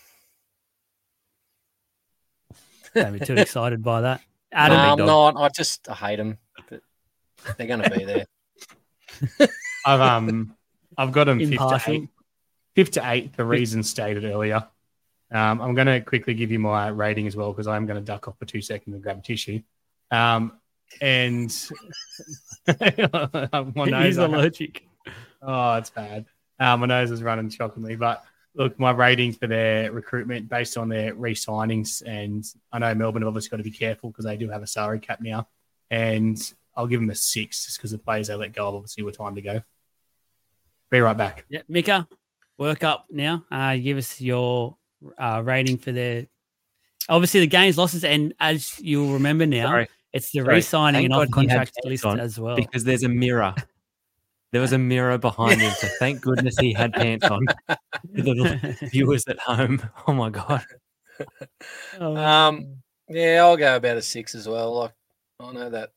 Don't 2.93 3.13
be 3.17 3.26
too 3.26 3.34
excited 3.38 3.82
by 3.84 4.02
that. 4.02 4.22
No, 4.52 4.58
Adam. 4.60 4.80
I'm 4.80 4.98
dog. 4.98 5.36
not. 5.36 5.41
I 5.43 5.50
just 5.50 5.89
I 5.89 5.93
hate 5.93 6.17
them, 6.17 6.38
but 6.69 6.82
they're 7.58 7.67
going 7.67 7.82
to 7.82 7.89
be 7.89 8.06
there. 8.06 8.26
I've 9.86 10.00
um 10.02 10.56
I've 10.98 11.12
got 11.12 11.26
them 11.26 11.39
fifth 11.39 11.50
to 11.50 11.54
Impartial. 11.54 11.93
eight, 11.93 12.10
fifth 12.76 12.91
to 12.91 13.02
eight 13.12 13.36
The 13.36 13.46
reasons 13.46 13.89
stated 13.89 14.26
earlier. 14.26 14.67
Um, 15.32 15.62
I'm 15.62 15.74
going 15.74 15.88
to 15.88 16.00
quickly 16.02 16.36
give 16.36 16.52
you 16.52 16.60
my 16.60 16.89
rating 16.89 17.26
as 17.26 17.36
well 17.36 17.52
because 17.52 17.65
I'm 17.65 17.88
going 17.88 18.00
to 18.00 18.06
duck 18.06 18.28
off 18.28 18.38
for 18.38 18.46
two 18.46 18.62
seconds 18.62 18.93
and 18.93 19.02
grab 19.02 19.17
a 19.17 19.22
tissue. 19.22 19.62
Um, 20.12 20.60
and 21.02 21.52
my 22.67 23.86
nose, 23.86 24.06
He's 24.06 24.17
allergic. 24.17 24.88
Oh, 25.45 25.75
it's 25.75 25.89
bad. 25.89 26.25
Um, 26.60 26.82
my 26.82 26.86
nose 26.86 27.12
is 27.12 27.21
running 27.23 27.49
shockingly, 27.49 27.95
but 27.95 28.23
look, 28.56 28.79
my 28.79 28.91
ratings 28.91 29.38
for 29.38 29.47
their 29.47 29.91
recruitment 29.91 30.47
based 30.47 30.77
on 30.77 30.88
their 30.89 31.13
re-signings, 31.13 32.03
and 32.06 32.45
I 32.71 32.79
know 32.79 32.93
Melbourne 32.95 33.23
have 33.23 33.27
obviously 33.27 33.49
got 33.49 33.58
to 33.58 33.63
be 33.63 33.71
careful 33.71 34.12
because 34.12 34.25
they 34.25 34.38
do 34.38 34.49
have 34.49 34.63
a 34.63 34.67
salary 34.67 34.99
cap 34.99 35.19
now, 35.21 35.47
and 35.89 36.38
I'll 36.75 36.88
give 36.88 36.99
them 37.01 37.10
a 37.10 37.15
six 37.15 37.65
just 37.65 37.77
because 37.77 37.91
the 37.91 37.97
players 37.97 38.27
they 38.27 38.36
let 38.36 38.53
go 38.53 38.67
of 38.67 38.75
obviously 38.75 39.03
were 39.03 39.12
time 39.12 39.36
to 39.36 39.41
go. 39.41 39.62
Be 40.89 40.99
right 40.99 41.17
back. 41.17 41.45
Yeah, 41.49 41.62
Micka, 41.69 42.08
work 42.58 42.84
up 42.84 43.08
now. 43.10 43.43
Uh, 43.51 43.75
give 43.77 43.97
us 43.97 44.21
your 44.21 44.77
uh, 45.17 45.41
rating 45.43 45.77
for 45.77 45.91
the 45.91 46.27
obviously 47.10 47.41
the 47.41 47.47
gains, 47.47 47.77
losses, 47.77 48.03
and 48.03 48.34
as 48.39 48.79
you'll 48.79 49.13
remember 49.13 49.45
now, 49.45 49.67
Sorry, 49.67 49.88
it's 50.13 50.32
the 50.32 50.39
Sorry. 50.41 50.56
re-signing 50.56 51.01
Thank 51.01 51.13
and 51.13 51.13
off 51.13 51.32
contract 51.32 51.79
list 51.84 52.06
on 52.06 52.19
as 52.19 52.39
well. 52.39 52.56
because 52.56 52.84
there's 52.84 53.03
a 53.03 53.10
mirror. 53.10 53.56
There 54.54 54.62
was 54.62 54.72
a 54.72 54.78
mirror 54.78 55.18
behind 55.18 55.60
him, 55.60 55.72
so 55.72 55.88
thank 55.98 56.22
goodness 56.22 56.60
he 56.60 56.74
had 56.74 56.94
pants 56.94 57.26
on. 57.26 57.44
For 57.68 57.76
the 58.13 58.78
viewers 58.92 59.26
at 59.28 59.39
home, 59.39 59.82
oh 60.08 60.13
my 60.13 60.30
god! 60.30 60.63
Oh. 62.00 62.16
Um, 62.16 62.78
yeah, 63.10 63.39
I'll 63.42 63.58
go 63.58 63.76
about 63.76 63.98
a 63.98 64.02
six 64.04 64.36
as 64.36 64.48
well. 64.48 64.76
Like 64.76 64.94
I 65.39 65.52
know 65.54 65.70
that 65.72 65.89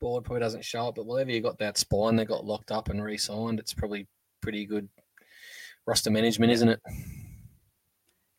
board 0.00 0.24
probably 0.24 0.40
doesn't 0.40 0.64
show 0.64 0.88
it, 0.88 0.96
but 0.96 1.06
whatever 1.06 1.30
you 1.30 1.40
got 1.40 1.58
that 1.58 1.78
spine 1.78 2.16
that 2.16 2.26
got 2.26 2.44
locked 2.44 2.72
up 2.72 2.88
and 2.88 3.02
re-signed, 3.02 3.60
it's 3.60 3.72
probably 3.72 4.08
pretty 4.40 4.66
good 4.66 4.88
roster 5.86 6.10
management, 6.10 6.50
isn't 6.50 6.70
it? 6.70 6.80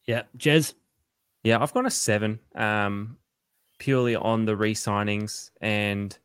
yeah, 0.06 0.24
Jez. 0.38 0.74
Yeah, 1.46 1.64
I've 1.64 1.74
got 1.74 1.86
a 1.86 1.92
seven, 1.92 2.40
um, 2.54 3.18
purely 3.80 4.18
on 4.18 4.44
the 4.44 4.58
re-signings, 4.58 5.52
and 5.62 6.18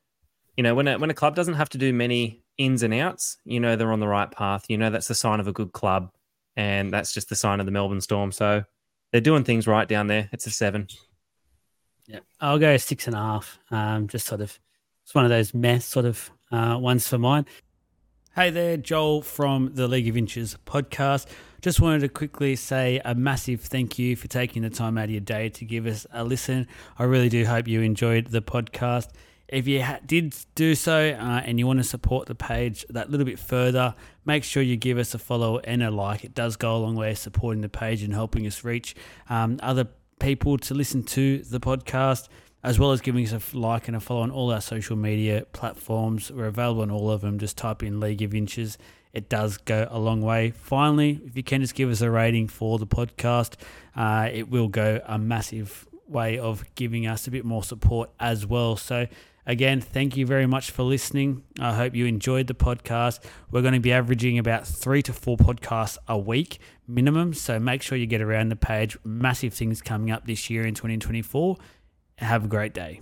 you 0.56 0.64
know 0.64 0.74
when 0.74 0.88
a, 0.88 0.98
when 0.98 1.10
a 1.10 1.14
club 1.14 1.36
doesn't 1.36 1.54
have 1.54 1.68
to 1.68 1.78
do 1.78 1.92
many 1.92 2.42
ins 2.58 2.82
and 2.82 2.92
outs, 2.92 3.38
you 3.44 3.60
know 3.60 3.76
they're 3.76 3.92
on 3.92 4.00
the 4.00 4.08
right 4.08 4.30
path. 4.30 4.66
You 4.68 4.76
know 4.76 4.90
that's 4.90 5.08
the 5.08 5.14
sign 5.14 5.40
of 5.40 5.48
a 5.48 5.52
good 5.52 5.72
club, 5.72 6.10
and 6.56 6.92
that's 6.92 7.12
just 7.12 7.28
the 7.28 7.36
sign 7.36 7.60
of 7.60 7.66
the 7.66 7.72
Melbourne 7.72 8.00
Storm. 8.00 8.32
So 8.32 8.64
they're 9.12 9.20
doing 9.20 9.44
things 9.44 9.66
right 9.66 9.88
down 9.88 10.08
there. 10.08 10.28
It's 10.32 10.46
a 10.46 10.50
seven. 10.50 10.88
Yeah, 12.06 12.20
I'll 12.40 12.58
go 12.58 12.76
six 12.76 13.06
and 13.06 13.14
a 13.14 13.18
half. 13.18 13.58
Um, 13.70 14.08
just 14.08 14.26
sort 14.26 14.40
of, 14.40 14.58
it's 15.04 15.14
one 15.14 15.24
of 15.24 15.30
those 15.30 15.54
mess 15.54 15.84
sort 15.84 16.06
of 16.06 16.30
uh, 16.50 16.76
ones 16.80 17.06
for 17.06 17.18
mine. 17.18 17.46
Hey 18.34 18.50
there, 18.50 18.76
Joel 18.76 19.22
from 19.22 19.74
the 19.74 19.88
League 19.88 20.08
of 20.08 20.16
Inches 20.16 20.56
podcast. 20.64 21.26
just 21.60 21.80
wanted 21.80 22.00
to 22.00 22.08
quickly 22.08 22.54
say 22.56 23.00
a 23.04 23.14
massive 23.14 23.60
thank 23.62 23.98
you 23.98 24.14
for 24.14 24.28
taking 24.28 24.62
the 24.62 24.70
time 24.70 24.96
out 24.96 25.04
of 25.04 25.10
your 25.10 25.20
day 25.20 25.48
to 25.48 25.64
give 25.64 25.86
us 25.86 26.06
a 26.12 26.22
listen. 26.22 26.68
I 26.98 27.04
really 27.04 27.28
do 27.28 27.44
hope 27.44 27.66
you 27.66 27.82
enjoyed 27.82 28.28
the 28.28 28.40
podcast. 28.40 29.08
If 29.48 29.66
you 29.66 29.82
ha- 29.82 30.00
did 30.04 30.36
do 30.54 30.74
so 30.74 31.10
uh, 31.10 31.42
and 31.44 31.58
you 31.58 31.66
want 31.66 31.78
to 31.78 31.84
support 31.84 32.26
the 32.26 32.34
page 32.34 32.84
that 32.90 33.10
little 33.10 33.24
bit 33.24 33.38
further, 33.38 33.94
make 34.26 34.44
sure 34.44 34.62
you 34.62 34.76
give 34.76 34.98
us 34.98 35.14
a 35.14 35.18
follow 35.18 35.58
and 35.60 35.82
a 35.82 35.90
like. 35.90 36.24
It 36.24 36.34
does 36.34 36.56
go 36.56 36.76
a 36.76 36.78
long 36.78 36.96
way 36.96 37.14
supporting 37.14 37.62
the 37.62 37.68
page 37.68 38.02
and 38.02 38.12
helping 38.12 38.46
us 38.46 38.62
reach 38.62 38.94
um, 39.30 39.58
other 39.62 39.88
people 40.18 40.58
to 40.58 40.74
listen 40.74 41.02
to 41.04 41.38
the 41.38 41.60
podcast, 41.60 42.28
as 42.62 42.78
well 42.78 42.92
as 42.92 43.00
giving 43.00 43.24
us 43.24 43.32
a 43.32 43.56
like 43.56 43.88
and 43.88 43.96
a 43.96 44.00
follow 44.00 44.20
on 44.20 44.30
all 44.30 44.52
our 44.52 44.60
social 44.60 44.96
media 44.96 45.46
platforms. 45.52 46.30
We're 46.30 46.46
available 46.46 46.82
on 46.82 46.90
all 46.90 47.10
of 47.10 47.22
them. 47.22 47.38
Just 47.38 47.56
type 47.56 47.82
in 47.82 48.00
League 48.00 48.20
of 48.22 48.34
Inches. 48.34 48.76
It 49.14 49.30
does 49.30 49.56
go 49.56 49.88
a 49.90 49.98
long 49.98 50.20
way. 50.20 50.50
Finally, 50.50 51.20
if 51.24 51.36
you 51.36 51.42
can 51.42 51.62
just 51.62 51.74
give 51.74 51.88
us 51.90 52.02
a 52.02 52.10
rating 52.10 52.48
for 52.48 52.78
the 52.78 52.86
podcast, 52.86 53.54
uh, 53.96 54.28
it 54.30 54.50
will 54.50 54.68
go 54.68 55.00
a 55.06 55.18
massive 55.18 55.86
way 56.06 56.38
of 56.38 56.64
giving 56.74 57.06
us 57.06 57.26
a 57.26 57.30
bit 57.30 57.44
more 57.44 57.62
support 57.62 58.10
as 58.20 58.46
well. 58.46 58.76
So, 58.76 59.06
Again, 59.48 59.80
thank 59.80 60.14
you 60.14 60.26
very 60.26 60.46
much 60.46 60.70
for 60.70 60.82
listening. 60.82 61.42
I 61.58 61.74
hope 61.74 61.94
you 61.94 62.04
enjoyed 62.04 62.48
the 62.48 62.54
podcast. 62.54 63.20
We're 63.50 63.62
going 63.62 63.72
to 63.72 63.80
be 63.80 63.92
averaging 63.92 64.38
about 64.38 64.66
three 64.66 65.02
to 65.04 65.12
four 65.14 65.38
podcasts 65.38 65.96
a 66.06 66.18
week 66.18 66.58
minimum. 66.86 67.32
So 67.32 67.58
make 67.58 67.80
sure 67.80 67.96
you 67.96 68.04
get 68.04 68.20
around 68.20 68.50
the 68.50 68.56
page. 68.56 68.98
Massive 69.04 69.54
things 69.54 69.80
coming 69.80 70.10
up 70.10 70.26
this 70.26 70.50
year 70.50 70.66
in 70.66 70.74
2024. 70.74 71.56
Have 72.18 72.44
a 72.44 72.48
great 72.48 72.74
day. 72.74 73.00